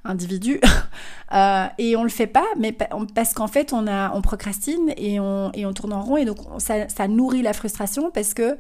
[0.05, 0.61] individu,
[1.33, 2.77] euh, et on le fait pas, mais
[3.15, 6.25] parce qu'en fait on a, on procrastine et on, et on tourne en rond, et
[6.25, 8.57] donc ça, ça nourrit la frustration parce que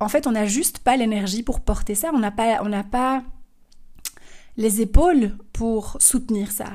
[0.00, 2.82] en fait on n'a juste pas l'énergie pour porter ça, on n'a pas, on n'a
[2.82, 3.22] pas
[4.56, 6.70] les épaules pour soutenir ça.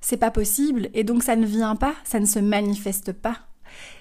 [0.00, 3.38] C'est pas possible et donc ça ne vient pas, ça ne se manifeste pas.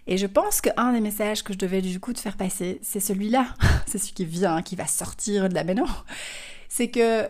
[0.06, 3.00] Et je pense qu'un des messages que je devais du coup te faire passer, c'est
[3.00, 3.48] celui-là.
[3.86, 5.88] c'est celui qui vient, qui va sortir de la maintenant.
[6.70, 7.28] C'est que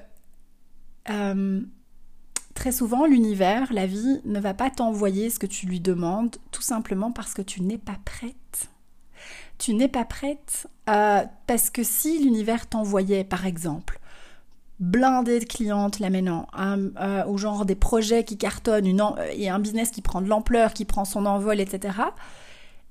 [1.09, 1.61] euh,
[2.53, 6.61] très souvent, l'univers, la vie, ne va pas t'envoyer ce que tu lui demandes, tout
[6.61, 8.69] simplement parce que tu n'es pas prête.
[9.57, 13.99] Tu n'es pas prête euh, parce que si l'univers t'envoyait, par exemple,
[14.79, 19.59] blindé de clientes là maintenant, euh, au genre des projets qui cartonnent, une et un
[19.59, 21.97] business qui prend de l'ampleur, qui prend son envol, etc.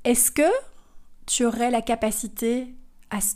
[0.04, 0.50] Est-ce que
[1.26, 2.74] tu aurais la capacité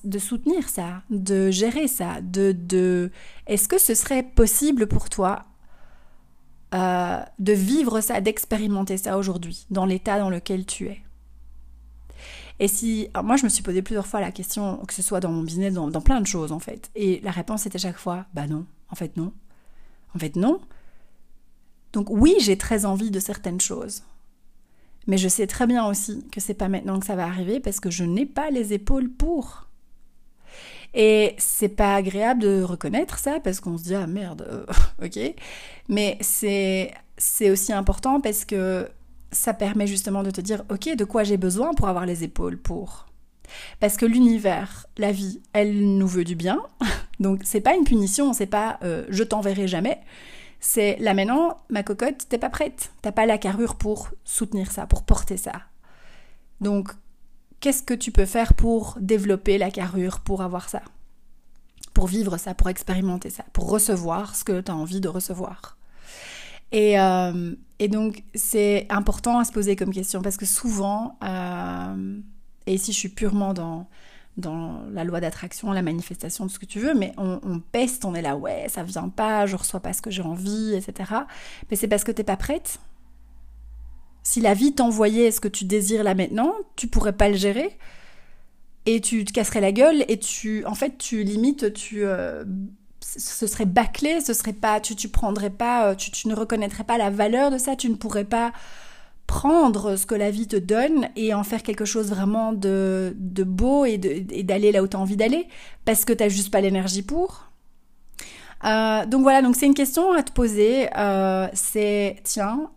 [0.05, 3.11] de soutenir ça, de gérer ça, de, de...
[3.47, 5.45] est-ce que ce serait possible pour toi
[6.75, 11.03] euh, de vivre ça, d'expérimenter ça aujourd'hui, dans l'état dans lequel tu es?
[12.61, 15.33] Et si, moi, je me suis posé plusieurs fois la question, que ce soit dans
[15.33, 16.91] mon business, dans, plein de choses en fait.
[16.95, 19.33] Et la réponse était chaque fois, bah non, en fait non.
[20.15, 20.61] En fait non.
[21.95, 24.03] Donc oui, j'ai très envie de certaines choses.
[25.07, 27.81] Mais je sais très bien aussi que c'est pas maintenant que ça va arriver parce
[27.81, 29.69] que je n'ai pas les épaules pour.
[30.93, 34.67] Et c'est pas agréable de reconnaître ça parce qu'on se dit ah merde, euh,
[35.07, 35.35] ok.
[35.89, 38.87] Mais c'est c'est aussi important parce que
[39.33, 42.59] ça permet justement de te dire, ok, de quoi j'ai besoin pour avoir les épaules
[42.59, 43.07] pour?
[43.81, 46.61] Parce que l'univers, la vie, elle nous veut du bien.
[47.21, 50.01] Donc c'est pas une punition, c'est pas euh, je t'enverrai jamais.
[50.61, 52.93] C'est là maintenant, ma cocotte, t'es pas prête.
[53.03, 55.53] T'as pas la carrure pour soutenir ça, pour porter ça.
[56.61, 56.91] Donc
[57.61, 60.83] qu'est-ce que tu peux faire pour développer la carrure pour avoir ça?
[61.95, 65.77] Pour vivre ça, pour expérimenter ça, pour recevoir ce que tu as envie de recevoir.
[66.73, 72.19] Et, euh, et donc, c'est important à se poser comme question parce que souvent, euh,
[72.67, 73.89] et ici je suis purement dans,
[74.37, 78.05] dans la loi d'attraction, la manifestation de ce que tu veux, mais on, on, peste,
[78.05, 81.13] on est là, ouais, ça vient pas, je reçois pas ce que j'ai envie, etc.
[81.71, 82.79] Mais c'est parce que t'es pas prête.
[84.23, 87.77] Si la vie t'envoyait ce que tu désires là maintenant, tu pourrais pas le gérer
[88.87, 92.45] et tu te casserais la gueule et tu, en fait, tu limites, tu, euh,
[93.17, 96.85] ce serait bâclé, ce serait pas, tu, tu prendrais pas, euh, tu, tu, ne reconnaîtrais
[96.85, 98.53] pas la valeur de ça, tu ne pourrais pas
[99.27, 103.45] prendre ce que la vie te donne et en faire quelque chose vraiment de, de
[103.45, 105.47] beau et d'aller là où tu as envie d'aller
[105.85, 107.47] parce que tu juste pas l'énergie pour.
[108.65, 110.89] Euh, donc voilà, donc c'est une question à te poser.
[110.97, 112.71] Euh, c'est tiens,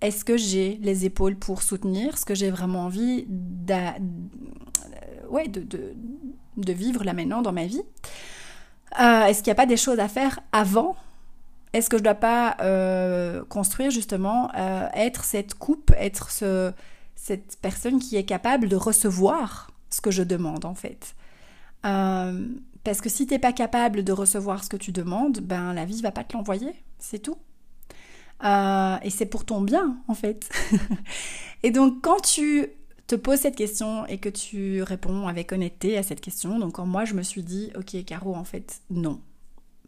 [0.00, 3.92] est-ce que j'ai les épaules pour soutenir ce que j'ai vraiment envie de,
[5.46, 5.94] de,
[6.56, 7.82] de, vivre là maintenant dans ma vie?
[9.00, 10.96] Euh, Est-ce qu'il n'y a pas des choses à faire avant?
[11.72, 16.72] Est-ce que je ne dois pas euh, construire justement, euh, être cette coupe, être ce,
[17.14, 21.14] cette personne qui est capable de recevoir ce que je demande en fait?
[21.82, 25.84] Parce que si tu n'es pas capable de recevoir ce que tu demandes, ben la
[25.84, 27.38] vie ne va pas te l'envoyer, c'est tout.
[28.42, 30.48] et c'est pour ton bien en fait.
[31.62, 32.75] et donc quand tu
[33.06, 36.58] te poses cette question et que tu réponds avec honnêteté à cette question.
[36.58, 39.20] Donc quand moi je me suis dit, ok Caro, en fait, non,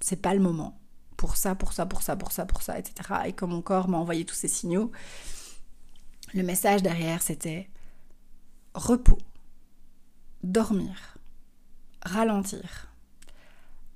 [0.01, 0.79] c'est pas le moment.
[1.17, 2.95] Pour ça, pour ça, pour ça, pour ça, pour ça, etc.
[3.27, 4.93] Et quand mon corps m'a envoyé tous ces signaux,
[6.35, 7.69] le message derrière c'était
[8.75, 9.19] repos,
[10.45, 11.19] dormir,
[12.03, 12.93] ralentir,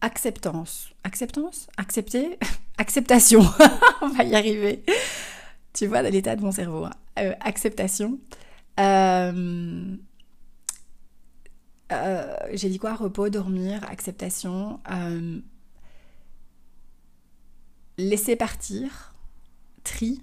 [0.01, 2.39] acceptance, acceptance, accepter,
[2.79, 3.43] acceptation,
[4.03, 4.83] on va y arriver.
[5.73, 6.93] Tu vois, l'état de mon cerveau, hein.
[7.19, 8.19] euh, acceptation,
[8.81, 9.97] euh,
[11.93, 12.95] euh, j'ai dit quoi?
[12.95, 14.81] Repos, dormir, acceptation.
[14.91, 15.41] Euh,
[17.99, 19.15] laisser partir,
[19.85, 20.23] tri,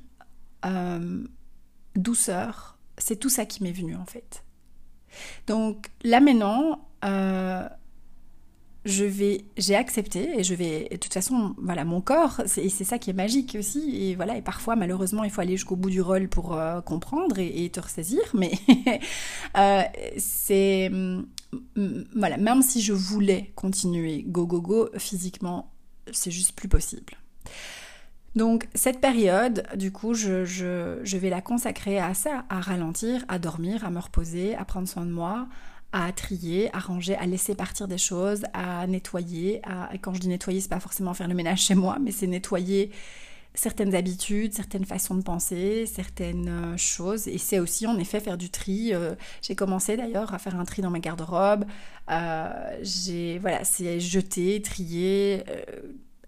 [1.95, 2.77] douceur.
[2.97, 4.43] C'est tout ça qui m'est venu en fait.
[5.47, 6.87] Donc là maintenant,
[8.85, 12.85] je vais, j'ai accepté et je vais, de toute façon, voilà, mon corps, c'est, c'est
[12.85, 14.03] ça qui est magique aussi.
[14.03, 17.39] Et voilà, et parfois, malheureusement, il faut aller jusqu'au bout du rôle pour euh, comprendre
[17.39, 18.21] et, te ressaisir.
[18.33, 18.51] Mais
[19.57, 19.81] euh,
[20.17, 21.23] c'est, mm,
[22.15, 25.71] voilà, même si je voulais continuer go go go physiquement,
[26.11, 27.13] c'est juste plus possible.
[28.35, 33.83] Donc cette période, du coup, je vais la consacrer à ça, à ralentir, à dormir,
[33.83, 35.49] à me reposer, à prendre soin de moi,
[35.91, 39.61] à trier, à ranger, à laisser partir des choses, à nettoyer.
[39.63, 39.89] À...
[40.01, 42.91] quand je dis nettoyer, c'est pas forcément faire le ménage chez moi, mais c'est nettoyer
[43.53, 47.27] certaines habitudes, certaines façons de penser, certaines euh, choses.
[47.27, 48.93] Et c'est aussi en effet faire du tri.
[48.93, 51.65] Euh, j'ai commencé d'ailleurs à faire un tri dans ma garde-robe.
[52.11, 55.43] Euh, j'ai voilà, c'est jeter, trier,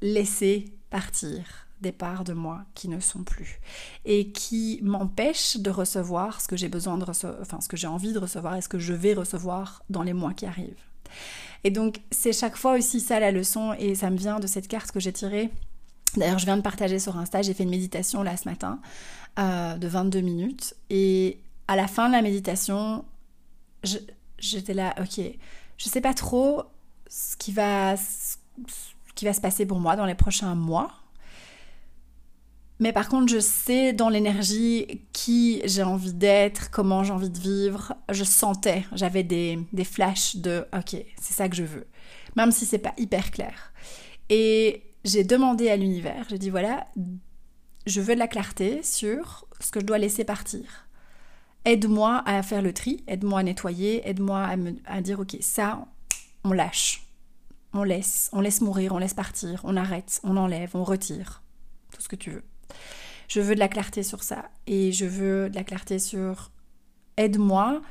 [0.02, 3.60] laisser partir des parts de moi qui ne sont plus
[4.06, 7.88] et qui m'empêchent de recevoir ce que j'ai besoin de recevoir, enfin ce que j'ai
[7.88, 10.84] envie de recevoir et ce que je vais recevoir dans les mois qui arrivent.
[11.64, 14.68] Et donc c'est chaque fois aussi ça la leçon et ça me vient de cette
[14.68, 15.50] carte que j'ai tirée.
[16.16, 18.80] D'ailleurs je viens de partager sur Insta, j'ai fait une méditation là ce matin
[19.40, 23.06] euh, de 22 minutes et à la fin de la méditation
[24.38, 25.24] j'étais là ok
[25.78, 26.64] je sais pas trop
[27.08, 28.38] ce qui va ce
[29.16, 30.92] qui va se passer pour moi dans les prochains mois
[32.82, 37.38] mais par contre, je sais dans l'énergie qui j'ai envie d'être, comment j'ai envie de
[37.38, 37.94] vivre.
[38.10, 41.86] Je sentais, j'avais des, des flashs de OK, c'est ça que je veux.
[42.36, 43.72] Même si c'est pas hyper clair.
[44.30, 46.88] Et j'ai demandé à l'univers, j'ai dit voilà,
[47.86, 50.88] je veux de la clarté sur ce que je dois laisser partir.
[51.66, 55.86] Aide-moi à faire le tri, aide-moi à nettoyer, aide-moi à, me, à dire ok, ça,
[56.44, 57.04] on lâche,
[57.74, 61.44] on laisse, on laisse mourir, on laisse partir, on arrête, on enlève, on retire,
[61.94, 62.44] tout ce que tu veux.
[63.28, 64.50] Je veux de la clarté sur ça.
[64.68, 66.52] Et je veux de la clarté sur
[67.18, 67.82] aide-moi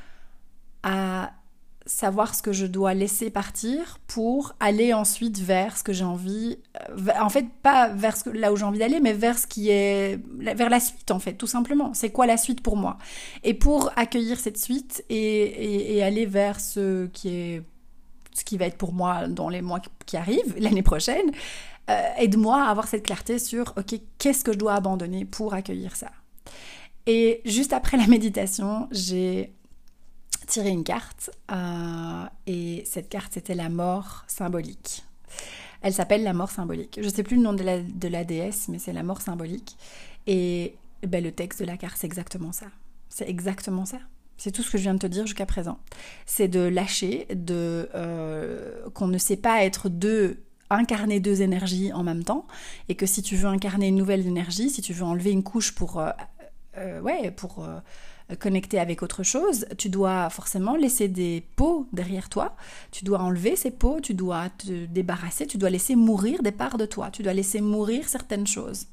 [0.83, 1.33] à
[1.87, 6.59] savoir ce que je dois laisser partir pour aller ensuite vers ce que j'ai envie
[6.91, 10.21] euh, en fait pas vers là où j'ai envie d'aller mais vers ce qui est
[10.39, 12.99] vers la suite en fait tout simplement c'est quoi la suite pour moi?
[13.43, 17.63] Et pour accueillir cette suite et, et aller vers ce qui est
[18.35, 21.31] ce qui va être pour moi dans les mois qui arrivent l'année prochaine
[21.89, 25.97] euh, aide-moi à avoir cette clarté sur, ok, qu'est-ce que je dois abandonner pour accueillir
[25.97, 26.11] ça?
[27.07, 29.53] Et juste après la méditation, j'ai
[30.47, 35.05] tiré une carte euh, et cette carte c'était la mort symbolique.
[35.83, 36.99] Elle s'appelle la mort symbolique.
[37.01, 39.23] Je ne sais plus le nom de la, de la déesse, mais c'est la mort
[39.23, 39.77] symbolique.
[40.27, 42.67] Et ben, le texte de la carte, c'est exactement ça.
[43.09, 43.99] C'est exactement ça.
[44.37, 45.79] C'est tout ce que je viens de te dire jusqu'à présent.
[46.27, 47.89] C'est de lâcher, de
[48.95, 52.47] qu'on ne sait pas être deux incarner deux énergies en même temps
[52.89, 55.73] et que si tu veux incarner une nouvelle énergie, si tu veux enlever une couche
[55.75, 56.03] pour
[56.77, 57.67] ouais, pour
[58.39, 62.55] connecter avec autre chose, tu dois forcément laisser des peaux derrière toi,
[62.93, 66.79] tu dois enlever ces peaux, tu dois te débarrasser, tu dois laisser mourir des parts
[66.79, 68.87] de toi, tu dois laisser mourir certaines choses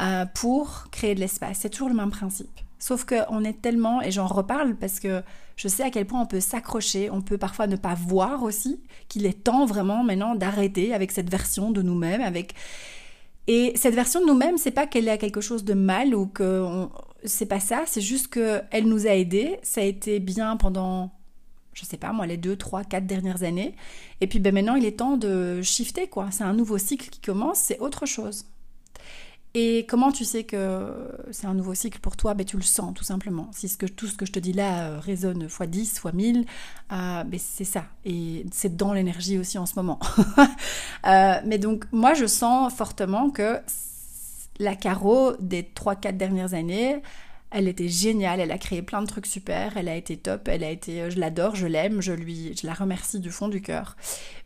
[0.00, 1.58] euh, pour créer de l'espace.
[1.60, 2.50] C'est toujours le même principe.
[2.78, 5.22] Sauf qu'on est tellement, et j'en reparle parce que
[5.58, 8.80] je sais à quel point on peut s'accrocher, on peut parfois ne pas voir aussi
[9.08, 12.54] qu'il est temps vraiment maintenant d'arrêter avec cette version de nous-mêmes, avec
[13.48, 16.86] et cette version de nous-mêmes, c'est pas qu'elle a quelque chose de mal ou que
[17.24, 19.58] c'est pas ça, c'est juste qu'elle nous a aidés.
[19.62, 21.10] Ça a été bien pendant,
[21.72, 23.74] je sais pas moi, les deux, trois, quatre dernières années.
[24.20, 26.30] Et puis ben, maintenant, il est temps de shifter, quoi.
[26.30, 28.44] C'est un nouveau cycle qui commence, c'est autre chose.
[29.60, 30.94] Et comment tu sais que
[31.32, 32.34] c'est un nouveau cycle pour toi?
[32.34, 33.50] Ben, Tu le sens tout simplement.
[33.52, 36.44] Si tout ce que je te dis là euh, résonne x 10, x 1000,
[36.92, 37.86] euh, ben, c'est ça.
[38.04, 39.98] Et c'est dans l'énergie aussi en ce moment.
[41.06, 43.58] euh, mais donc moi je sens fortement que
[44.60, 47.02] la Caro des 3-4 dernières années,
[47.50, 50.62] elle était géniale, elle a créé plein de trucs super, elle a été top, elle
[50.62, 53.60] a été, euh, je l'adore, je l'aime, je lui, je la remercie du fond du
[53.60, 53.96] cœur.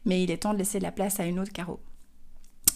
[0.06, 1.80] Mais il est temps de laisser la place à une autre Caro.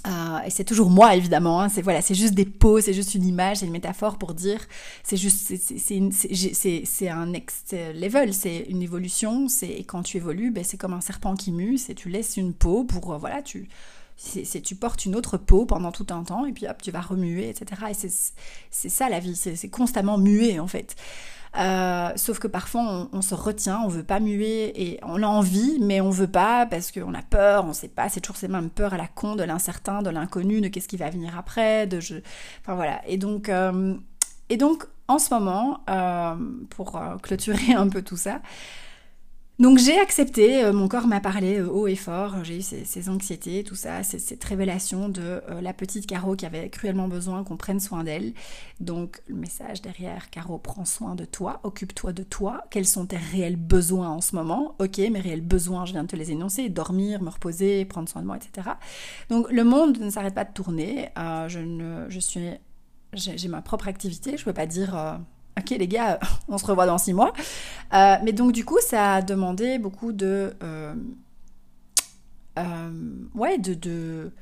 [0.07, 1.61] Euh, et c'est toujours moi évidemment.
[1.61, 4.35] Hein, c'est voilà, c'est juste des pots, c'est juste une image, c'est une métaphore pour
[4.35, 4.61] dire.
[5.03, 9.49] C'est juste, c'est un next level, c'est une évolution.
[9.49, 11.79] C'est quand tu évolues, ben, c'est comme un serpent qui mue.
[11.79, 13.69] C'est tu laisses une peau pour euh, voilà, tu
[14.19, 17.03] c'est tu portes une autre peau pendant tout un temps et puis hop, tu vas
[17.03, 17.83] remuer, etc.
[17.90, 18.09] Et
[18.71, 20.97] c'est ça la vie, c'est constamment muer en fait.
[21.59, 25.79] Euh, sauf que parfois on, se retient, on veut pas muer et on a envie,
[25.81, 28.69] mais on veut pas parce qu'on a peur, on sait pas, c'est toujours ces mêmes
[28.69, 32.01] peurs à la con de l'incertain, de l'inconnu, de qu'est-ce qui va venir après, de
[32.01, 32.16] je,
[32.61, 33.01] enfin voilà.
[33.07, 33.95] Et donc euh,
[34.51, 36.35] et donc en ce moment, euh,
[36.71, 38.40] pour clôturer un peu tout ça,
[39.59, 43.09] donc j'ai accepté, euh, mon corps m'a parlé euh, haut et fort, j'ai eu ces,
[43.09, 47.57] anxiétés, tout ça, cette révélation de euh, la petite Caro qui avait cruellement besoin qu'on
[47.57, 48.35] prenne soin d'elle.
[48.81, 53.16] Donc le message derrière, Caro, prends soin de toi, occupe-toi de toi, quels sont tes
[53.16, 54.75] réels besoins en ce moment?
[54.79, 58.21] Ok, mes réels besoins, je viens de te les énoncer, dormir, me reposer, prendre soin
[58.21, 58.69] de moi, etc.
[59.31, 62.51] Donc le monde ne s'arrête pas de tourner, je, ne, je suis...
[63.14, 65.19] J'ai ma propre activité, je ne peux pas dire
[65.59, 67.33] ok les gars, on se revoit dans six mois.
[67.92, 70.95] Euh, mais donc du coup, ça a demandé beaucoup de, euh,
[72.59, 74.33] euh, de, de,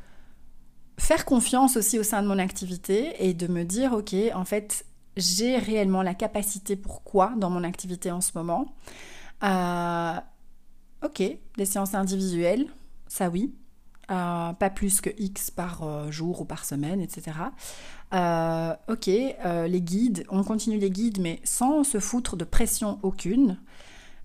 [0.99, 4.87] faire confiance aussi au sein de mon activité et de me dire, ok, en fait,
[5.17, 8.67] j'ai réellement la capacité pour quoi dans mon activité en ce moment?
[11.03, 11.23] ok,
[11.59, 12.67] des séances individuelles,
[13.09, 13.53] ça oui.
[14.09, 17.33] Pas plus que X par jour ou par semaine, etc.
[18.15, 22.99] Euh, ok, euh, les guides, on continue les guides, mais sans se foutre de pression
[23.03, 23.59] aucune.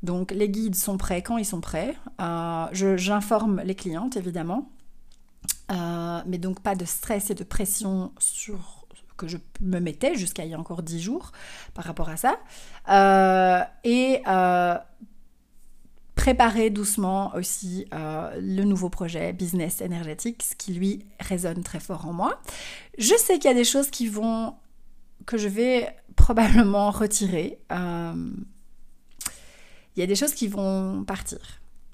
[0.03, 1.95] Donc les guides sont prêts quand ils sont prêts.
[2.21, 4.69] Euh, j'informe les clientes, évidemment.
[5.69, 8.85] mais donc pas de stress et de pression sur
[9.17, 11.33] que je me mettais jusqu'à il y a encore dix jours
[11.73, 12.39] par rapport à ça.
[13.83, 14.21] et
[16.19, 22.05] préparer doucement aussi euh, le nouveau projet business énergétique, ce qui lui résonne très fort
[22.05, 22.41] en moi.
[22.97, 24.53] Je sais qu'il y a des choses qui vont
[25.25, 27.59] que je vais probablement retirer.
[27.71, 28.31] Euh,
[29.95, 31.39] il y a des choses qui vont partir.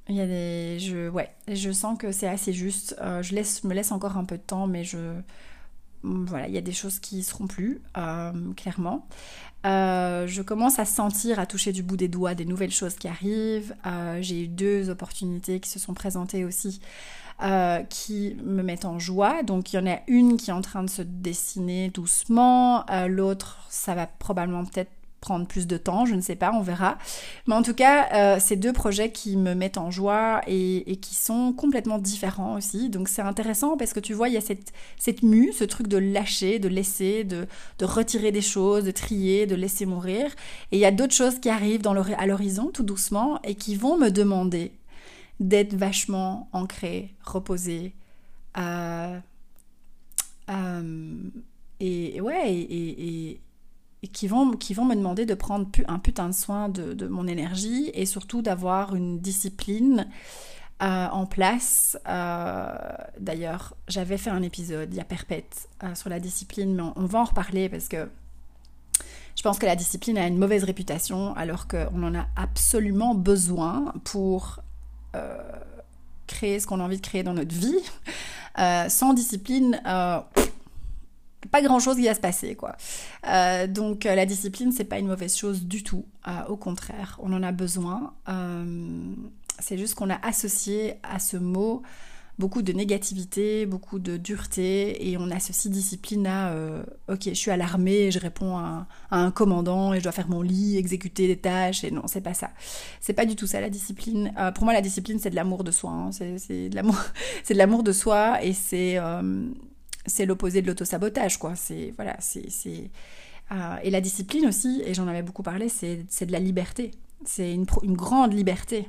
[0.09, 2.95] Il y a des, je, ouais, je sens que c'est assez juste.
[3.01, 5.13] Euh, je laisse, me laisse encore un peu de temps, mais je,
[6.05, 7.81] voilà, il y a des choses qui seront plus,
[8.55, 9.07] clairement.
[9.65, 13.07] Euh, je commence à sentir, à toucher du bout des doigts des nouvelles choses qui
[13.07, 13.75] arrivent.
[13.85, 16.81] Euh, j'ai eu deux opportunités qui se sont présentées aussi
[17.41, 19.41] euh, qui me mettent en joie.
[19.41, 23.65] Donc il y en a une qui est en train de se dessiner doucement, l'autre
[23.69, 24.91] ça va probablement peut-être
[25.21, 26.97] prendre plus de temps, je ne sais pas, on verra.
[27.47, 31.15] Mais en tout cas, euh, c'est deux projets qui me mettent en joie et, qui
[31.15, 32.89] sont complètement différents aussi.
[32.89, 35.87] Donc c'est intéressant parce que tu vois, il y a cette, cette mue, ce truc
[35.87, 37.47] de lâcher, de laisser, de,
[37.79, 40.27] de retirer des choses, de trier, de laisser mourir.
[40.71, 41.81] Et il y a d'autres choses qui arrivent
[42.17, 44.73] à l'horizon tout doucement et qui vont me demander
[45.39, 47.93] d'être vachement ancrée, reposée.
[48.57, 49.19] Euh,
[50.49, 51.13] euh,
[51.79, 53.41] et ouais, et,
[54.11, 57.91] qui vont, qui vont me demander de prendre un putain de soin de, mon énergie
[57.93, 60.07] et surtout d'avoir une discipline
[60.81, 61.97] euh, en place.
[62.07, 62.67] Euh,
[63.19, 67.05] d'ailleurs, j'avais fait un épisode il y a perpète euh, sur la discipline, mais on,
[67.05, 68.09] va en reparler parce que
[69.35, 73.93] je pense que la discipline a une mauvaise réputation alors qu'on en a absolument besoin
[74.03, 74.59] pour
[76.27, 77.79] créer ce qu'on a envie de créer dans notre vie.
[78.89, 79.81] sans discipline,
[81.51, 82.75] pas grand chose qui va se passer quoi.
[83.27, 86.05] Euh, donc la discipline c'est pas une mauvaise chose du tout,
[86.47, 88.13] au contraire, on en a besoin.
[89.59, 91.83] c'est juste qu'on a associé à ce mot
[92.37, 97.51] beaucoup de négativité, beaucoup de dureté, et on associe discipline à euh, ok, je suis
[97.51, 101.37] à l'armée, je réponds à, un commandant et je dois faire mon lit, exécuter des
[101.37, 102.51] tâches, et non, c'est pas ça.
[102.99, 104.33] C'est pas du tout ça la discipline.
[104.37, 106.11] Euh, pour moi, la discipline, c'est de l'amour de soi, hein.
[106.11, 106.97] c'est de l'amour,
[107.43, 109.47] c'est de l'amour de soi, et c'est euh,
[110.05, 111.55] c'est l'opposé de l'autosabotage, quoi.
[111.55, 112.89] C'est voilà, c'est
[113.83, 116.91] et la discipline aussi, et j'en avais beaucoup parlé, c'est de la liberté.
[117.25, 118.87] C'est une, une, grande liberté.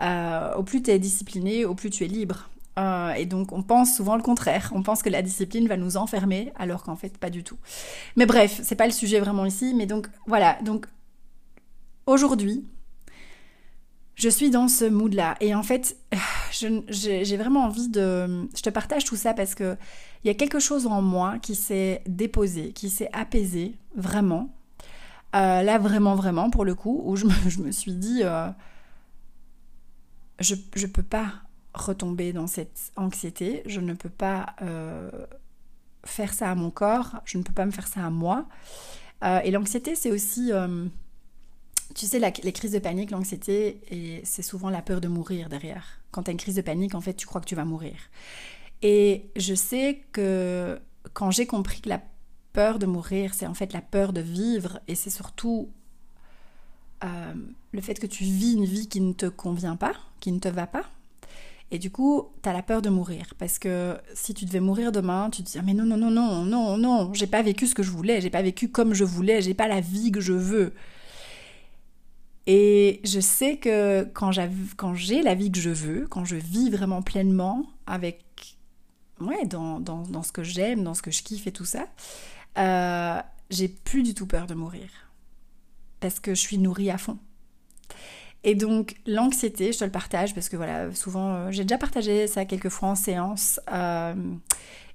[0.00, 2.48] au plus tu es discipliné, au plus tu es libre.
[2.78, 4.72] Euh, et donc on pense souvent le contraire.
[4.74, 7.58] On pense que la discipline va nous enfermer, alors qu'en fait pas du tout.
[8.16, 9.74] Mais bref, c'est pas le sujet vraiment ici.
[9.74, 10.58] Mais donc voilà.
[10.62, 10.86] Donc
[12.06, 12.64] aujourd'hui,
[14.14, 15.36] je suis dans ce mood-là.
[15.40, 15.96] Et en fait,
[16.50, 18.48] j'ai vraiment envie de.
[18.54, 19.76] Je te partage tout ça parce que
[20.24, 24.54] il y a quelque chose en moi qui s'est déposé, qui s'est apaisé, vraiment.
[25.34, 28.20] Euh, là, vraiment, vraiment, pour le coup, où je me, suis dit.
[28.22, 28.48] Euh,
[30.38, 31.32] je, je peux pas
[31.74, 35.10] retomber dans cette anxiété, je ne peux pas euh,
[36.04, 38.46] faire ça à mon corps, je ne peux pas me faire ça à moi.
[39.44, 40.50] Et l'anxiété, c'est aussi,
[41.94, 46.00] tu sais, les crises de panique, l'anxiété, et c'est souvent la peur de mourir derrière.
[46.10, 47.94] Quand tu as une crise de panique, en fait, tu crois que tu vas mourir.
[48.82, 50.80] Et je sais que
[51.12, 52.02] quand j'ai compris que la
[52.52, 55.70] peur de mourir, c'est en fait la peur de vivre, et c'est surtout
[57.72, 60.48] le fait que tu vis une vie qui ne te convient pas, qui ne te
[60.48, 60.84] va pas,
[61.72, 63.34] et du coup, tu as la peur de mourir.
[63.38, 66.10] Parce que si tu devais mourir demain, tu te dis ah, mais non, non, non,
[66.10, 69.04] non, non, non, j'ai pas vécu ce que je voulais, j'ai pas vécu comme je
[69.04, 70.74] voulais, j'ai pas la vie que je veux.
[72.46, 74.32] Et je sais que quand
[74.94, 78.24] j'ai la vie que je veux, quand je vis vraiment pleinement avec.
[79.20, 81.86] Ouais, dans, dans, ce que j'aime, dans ce que je kiffe et tout ça,
[82.58, 84.88] euh, j'ai plus du tout peur de mourir.
[86.00, 87.18] Parce que je suis nourrie à fond.
[88.42, 92.26] Et donc l'anxiété, je te le partage parce que voilà, souvent, euh, j'ai déjà partagé
[92.26, 93.60] ça quelques fois en séance.
[93.72, 94.14] Euh,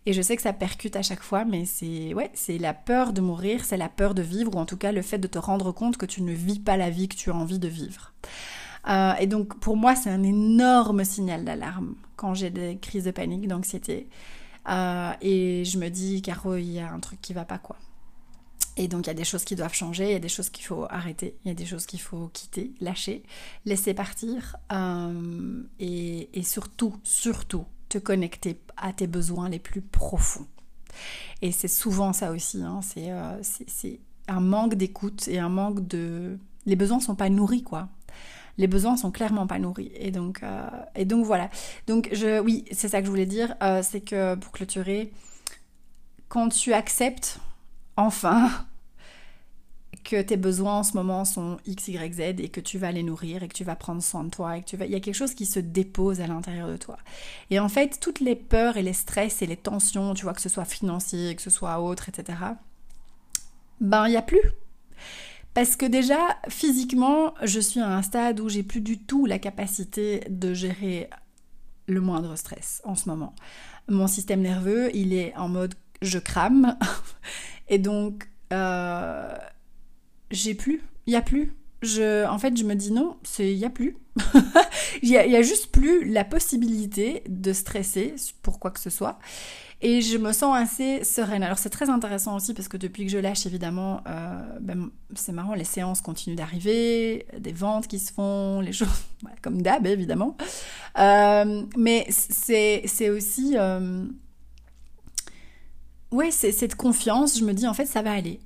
[0.08, 3.12] et je sais que ça percute à chaque fois, mais c'est ouais, c'est la peur
[3.12, 5.38] de mourir, c'est la peur de vivre, ou en tout cas le fait de te
[5.38, 8.14] rendre compte que tu ne vis pas la vie que tu as envie de vivre.
[8.88, 13.12] Euh, et donc pour moi, c'est un énorme signal d'alarme quand j'ai des crises de
[13.12, 14.08] panique, d'anxiété.
[14.66, 17.76] et je me dis, Caro, il y a un truc qui va pas quoi.
[18.78, 20.50] Et donc il y a des choses qui doivent changer, il y a des choses
[20.50, 23.24] qu'il faut arrêter, il y a des choses qu'il faut quitter, lâcher,
[23.66, 30.48] laisser partir euh, et, surtout, surtout te connecter à tes besoins les plus profonds.
[31.42, 36.38] Et c'est souvent ça aussi, hein, euh, c'est un manque d'écoute et un manque de...
[36.66, 37.90] Les besoins sont pas nourris quoi.
[38.58, 39.92] Les besoins sont clairement pas nourris.
[39.96, 41.50] Et donc, euh, et donc voilà.
[41.86, 45.14] Donc je, oui, c'est ça que je voulais dire, c'est que pour clôturer,
[46.28, 47.40] quand tu acceptes
[47.96, 48.50] enfin
[50.08, 53.04] que tes besoins en ce moment sont X, Y, Z et que tu vas les
[53.04, 54.86] nourrir et que tu vas prendre soin de toi et que tu vas...
[54.86, 56.98] Il y a quelque chose qui se dépose à l'intérieur de toi.
[57.50, 60.40] Et en fait, toutes les peurs et les stress et les tensions, tu vois, que
[60.40, 62.38] ce soit financier, que ce soit autre, etc.,
[63.82, 64.42] ben, il n'y a plus.
[65.54, 69.40] Parce que déjà, physiquement, je suis à un stade où j'ai plus du tout la
[69.40, 71.10] capacité de gérer
[71.88, 73.36] le moindre stress en ce moment.
[73.90, 76.78] Mon système nerveux, il est en mode je crame.
[77.68, 79.36] Et donc, euh,
[80.32, 81.54] j'ai plus, il y a plus.
[81.84, 83.98] Je, en fait, je me dis non, il y a plus.
[85.04, 89.20] Il y, a juste plus la possibilité de stresser pour quoi que ce soit.
[89.82, 91.44] Et je me sens assez sereine.
[91.44, 95.32] Alors c'est très intéressant aussi parce que depuis que je lâche, évidemment, euh, ben, c'est
[95.32, 98.88] marrant, les séances continuent d'arriver, des ventes qui se font, les choses,
[99.44, 100.36] comme d'hab évidemment.
[100.98, 103.54] Euh, mais c'est aussi...
[103.56, 104.08] Euh,
[106.12, 108.40] ouais, c'est cette confiance, je me dis en fait ça va aller,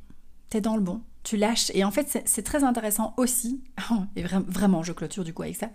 [0.50, 1.72] t'es dans le bon, tu lâches.
[1.74, 3.61] Et en fait c'est très intéressant aussi,
[4.15, 5.69] et vraiment je clôture du coup avec ça,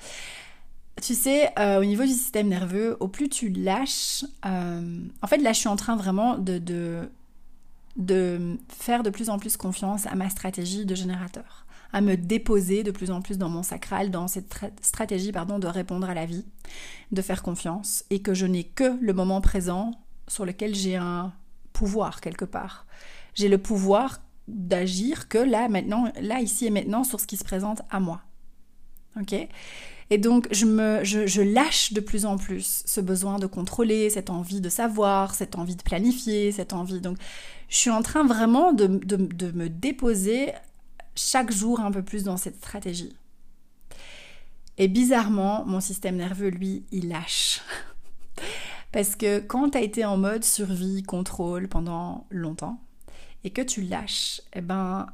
[1.03, 5.39] tu sais, euh, au niveau du système nerveux, au plus tu lâches, euh, en fait
[5.39, 7.11] là je suis en train vraiment de, de,
[7.97, 12.83] de faire de plus en plus confiance à ma stratégie de générateur à me déposer
[12.83, 16.27] de plus en plus dans mon sacral, dans cette stratégie pardon, de répondre à la
[16.27, 16.45] vie,
[17.13, 19.93] de faire confiance, et que je n'ai que le moment présent
[20.29, 21.33] sur lequel j'ai un
[21.73, 22.87] pouvoir quelque part.
[23.35, 27.45] J'ai le pouvoir d'agir que là, maintenant, là, ici et maintenant, sur ce qui se
[27.45, 28.23] présente à moi.
[29.21, 29.35] Ok?
[30.09, 34.31] Et donc, je, me, je, lâche de plus en plus ce besoin de contrôler, cette
[34.31, 37.01] envie de savoir, cette envie de planifier, cette envie.
[37.01, 37.17] Donc,
[37.69, 40.53] je suis en train vraiment de, de me déposer
[41.17, 43.17] chaque jour un peu plus dans cette stratégie.
[44.79, 47.63] Et bizarrement, mon système nerveux, lui, il lâche.
[48.93, 52.81] Parce que quand tu as été en mode survie, contrôle pendant longtemps,
[53.47, 55.07] et que tu lâches, eh ben,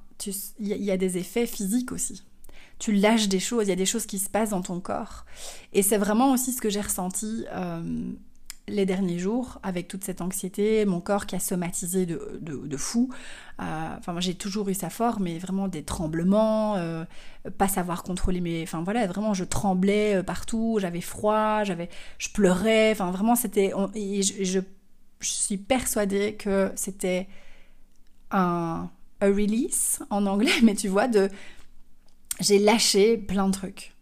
[0.59, 2.25] il y, a des effets physiques aussi.
[2.79, 5.27] Tu lâches des choses, il y a des choses qui se passent dans ton corps.
[5.75, 7.83] Et c'est vraiment aussi ce que j'ai ressenti euh,
[8.69, 13.11] les derniers jours avec toute cette anxiété, mon corps qui a somatisé de, de, fou.
[13.61, 17.05] Euh, enfin, j'ai toujours eu ça fort, mais vraiment des tremblements, euh,
[17.59, 18.63] pas savoir contrôler mes.
[18.63, 22.93] Enfin voilà, vraiment je tremblais partout, j'avais froid, j'avais, je pleurais.
[22.93, 23.75] Enfin vraiment c'était.
[23.95, 24.61] Je, je,
[25.21, 27.29] suis persuadée que c'était
[28.33, 28.91] un
[29.23, 31.29] a release en anglais, mais tu vois, de
[32.41, 33.95] j'ai lâché plein de trucs.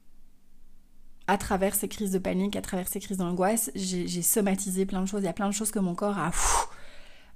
[1.26, 5.06] À travers ces crises de panique, à travers ces crises d'angoisse, j'ai somatisé plein de
[5.06, 5.22] choses.
[5.22, 6.30] Il y a plein de choses que mon corps a.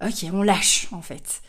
[0.05, 1.42] ok, on lâche en fait.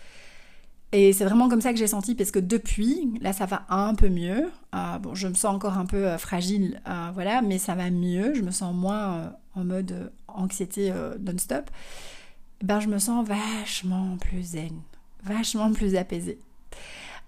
[0.91, 3.95] Et c'est vraiment comme ça que j'ai senti, parce que depuis, là ça va un
[3.95, 4.51] peu mieux.
[4.75, 7.89] Euh, bon, je me sens encore un peu euh, fragile, euh, voilà, mais ça va
[7.89, 8.33] mieux.
[8.35, 11.69] Je me sens moins en mode anxiété non-stop.
[12.63, 14.81] Ben, je me sens vachement plus zen
[15.25, 16.39] vachement plus apaisé.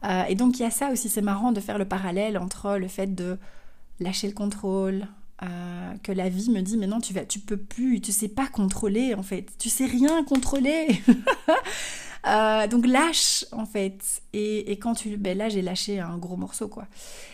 [0.04, 2.78] Euh, et donc il y a ça aussi, c'est marrant de faire le parallèle entre
[2.78, 3.38] le fait de
[4.00, 5.08] lâcher le contrôle,
[5.44, 8.28] euh, que la vie me dit mais non tu vas tu peux plus tu sais
[8.28, 9.48] pas contrôler en fait.
[9.58, 11.02] Tu sais rien contrôler.
[12.26, 14.22] Euh, donc lâche en fait.
[14.34, 16.86] Et, et quand tu ben là j'ai lâché un gros morceau quoi.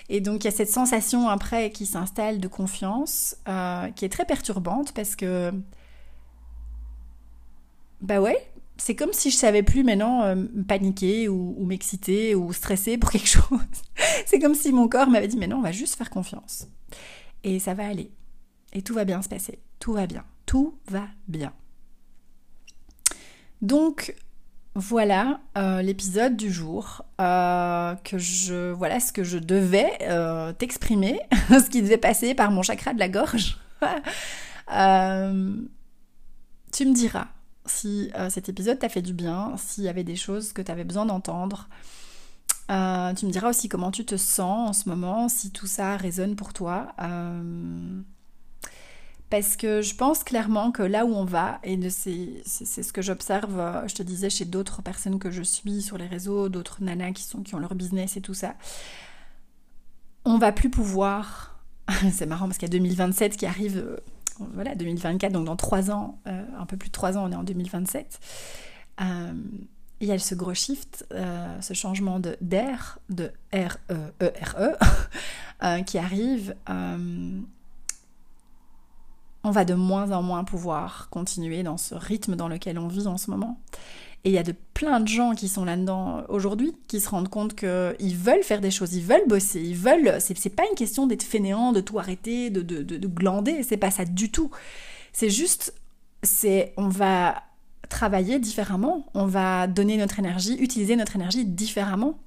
[0.10, 3.38] Et donc il y a cette sensation après qui s'installe de confiance
[3.96, 5.52] qui est très perturbante parce que
[8.02, 8.38] bah ouais
[8.78, 10.36] c'est comme si je savais plus maintenant euh,
[10.68, 13.60] paniquer ou, m'exciter ou stresser pour quelque chose.
[14.26, 16.68] c'est comme si mon corps m'avait dit mais non, on va juste faire confiance.
[17.44, 18.12] Et ça va aller.
[18.74, 19.60] Et tout va bien se passer.
[19.80, 20.24] Tout va bien.
[20.46, 21.54] Tout va bien.
[23.62, 24.16] Donc
[24.76, 30.00] voilà euh, l'épisode du jour euh, que je voilà ce que je devais
[30.58, 31.20] t'exprimer,
[31.50, 33.58] ce qui devait passer par mon chakra de la gorge.
[36.72, 37.28] tu me diras
[37.66, 40.72] si euh, cet épisode t'a fait du bien, s'il y avait des choses que tu
[40.72, 41.70] avais besoin d'entendre.
[42.72, 45.98] Euh, tu me diras aussi comment tu te sens en ce moment, si tout ça
[45.98, 46.94] résonne pour toi.
[47.02, 48.02] Euh,
[49.30, 53.84] parce que je pense clairement que là où on va, et c'est ce que j'observe,
[53.88, 57.24] je te disais, chez d'autres personnes que je suis sur les réseaux, d'autres nanas qui,
[57.24, 58.56] sont, qui ont leur business et tout ça,
[60.26, 61.60] on va plus pouvoir.
[62.14, 64.00] c'est marrant parce qu'il y a 2027 qui arrive
[64.40, 67.36] voilà, 2024, donc dans trois ans, euh, un peu plus de trois ans, on est
[67.36, 68.20] en 2027.
[69.02, 69.34] Euh,
[70.00, 74.76] il y a ce gros shift, euh, ce changement de d'air, de R-E-E-R-E,
[75.64, 76.56] e, qui arrive.
[79.46, 83.08] on va de moins en moins pouvoir continuer dans ce rythme dans lequel on vit
[83.08, 83.60] en ce moment.
[84.26, 87.28] Et il y a de plein de gens qui sont là-dedans aujourd'hui, qui se rendent
[87.28, 90.18] compte qu'ils veulent faire des choses, ils veulent bosser, ils veulent.
[90.20, 93.78] C'est pas une question d'être fainéant, de tout arrêter, de, de, de, de glander, c'est
[93.78, 94.50] pas ça du tout.
[95.12, 95.74] C'est juste,
[96.22, 97.44] c'est on va
[97.90, 102.18] travailler différemment, on va donner notre énergie, utiliser notre énergie différemment.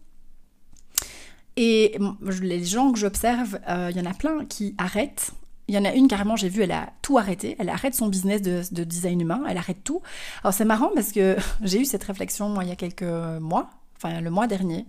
[1.56, 1.98] Et
[2.42, 5.32] les gens que j'observe, euh, il y en a plein qui arrêtent
[5.68, 7.56] il y en a une carrément, j'ai vu, elle a tout arrêté.
[7.58, 10.00] Elle arrête son business de, design humain, elle arrête tout.
[10.42, 13.70] Alors c'est marrant parce que j'ai eu cette réflexion moi il y a quelques mois,
[13.96, 14.86] enfin le mois dernier,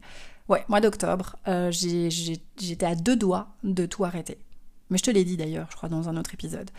[0.49, 1.35] ouais, mois d'octobre.
[1.47, 4.37] Euh, j'étais à deux doigts de tout arrêter.
[4.89, 6.69] Mais je te l'ai dit d'ailleurs, je crois, dans un autre épisode.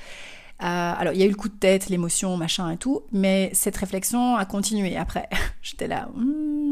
[0.61, 0.65] Euh,
[0.99, 3.77] alors, il y a eu le coup de tête, l'émotion, machin et tout, mais cette
[3.77, 5.29] réflexion a continué après.
[5.63, 6.68] J'étais là, hmm,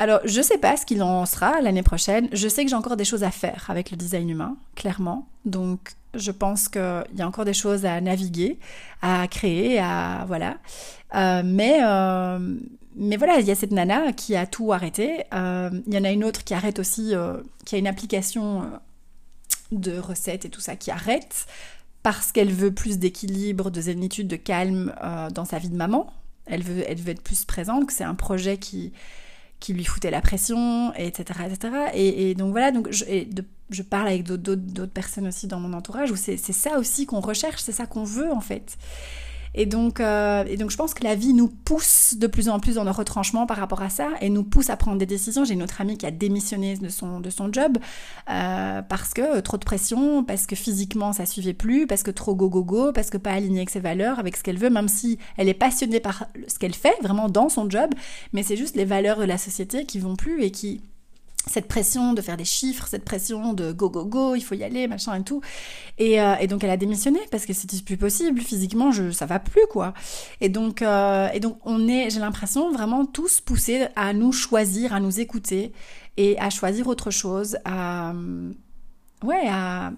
[0.00, 2.30] alors, je sais pas ce qu'il en sera l'année prochaine.
[2.32, 5.28] Je sais que j'ai encore des choses à faire avec le design humain, clairement.
[5.44, 8.58] Donc, je pense qu'il y a encore des choses à naviguer,
[9.02, 10.56] à créer, à voilà.
[11.14, 12.38] Euh, mais euh,
[12.96, 15.24] mais voilà, il y a cette nana qui a tout arrêté.
[15.34, 17.12] Euh, il y en a une autre qui arrête aussi,
[17.66, 18.70] qui a une application
[19.70, 21.46] de recettes et tout ça qui arrête
[22.02, 24.94] parce qu'elle veut plus d'équilibre, de zénitude, de calme
[25.34, 26.10] dans sa vie de maman.
[26.46, 28.92] Elle veut, elle veut être plus présente, que c'est un projet qui,
[29.60, 31.40] qui lui foutait la pression, etc.
[31.46, 31.74] etc.
[31.94, 33.04] Et, donc voilà, donc je,
[33.70, 37.60] je parle avec d'autres personnes aussi dans mon entourage où c'est ça aussi qu'on recherche,
[37.60, 38.78] c'est ça qu'on veut en fait.
[39.54, 42.60] Et donc, euh, et donc, je pense que la vie nous pousse de plus en
[42.60, 45.44] plus dans nos retranchements par rapport à ça et nous pousse à prendre des décisions.
[45.44, 47.78] J'ai une autre amie qui a démissionné de son, de son job
[48.30, 52.10] euh, parce que euh, trop de pression, parce que physiquement ça suivait plus, parce que
[52.10, 54.70] trop go go go, parce que pas aligné avec ses valeurs, avec ce qu'elle veut,
[54.70, 57.90] même si elle est passionnée par ce qu'elle fait vraiment dans son job,
[58.32, 60.80] mais c'est juste les valeurs de la société qui vont plus et qui
[61.46, 64.62] cette pression de faire des chiffres, cette pression de go go go, il faut y
[64.62, 65.40] aller, machin et tout.
[65.98, 69.38] Et, euh, donc elle a démissionné parce que c'était plus possible physiquement, je, ça va
[69.38, 69.94] plus quoi.
[70.40, 74.92] Et donc euh, et donc on est, j'ai l'impression vraiment tous poussés à nous choisir,
[74.92, 75.72] à nous écouter
[76.16, 78.12] et à choisir autre chose, à
[79.22, 79.92] ouais à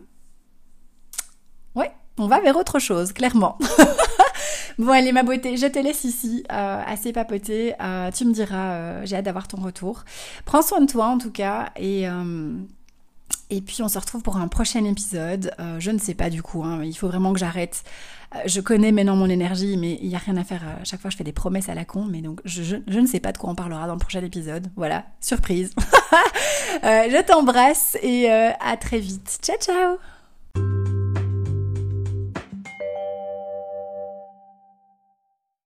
[1.75, 3.59] ouais on va vers autre chose, clairement.
[4.79, 7.75] bon, allez, ma beauté, je te laisse ici, euh, assez papoter.
[7.81, 10.05] Euh, tu me diras, euh, j'ai hâte d'avoir ton retour.
[10.45, 12.07] Prends soin de toi, en tout cas, et...
[13.51, 15.55] et puis on se retrouve pour un prochain épisode.
[15.79, 17.83] je ne sais pas du coup, hein, il faut vraiment que j'arrête.
[18.47, 20.63] je connais maintenant mon énergie, mais il n'y a rien à faire.
[20.81, 23.07] À chaque fois, je fais des promesses à la con, mais donc je, je ne
[23.07, 24.69] sais pas de quoi on parlera dans le prochain épisode.
[24.77, 25.73] Voilà, surprise.
[26.83, 29.39] je t'embrasse et à très vite.
[29.43, 30.82] Ciao, ciao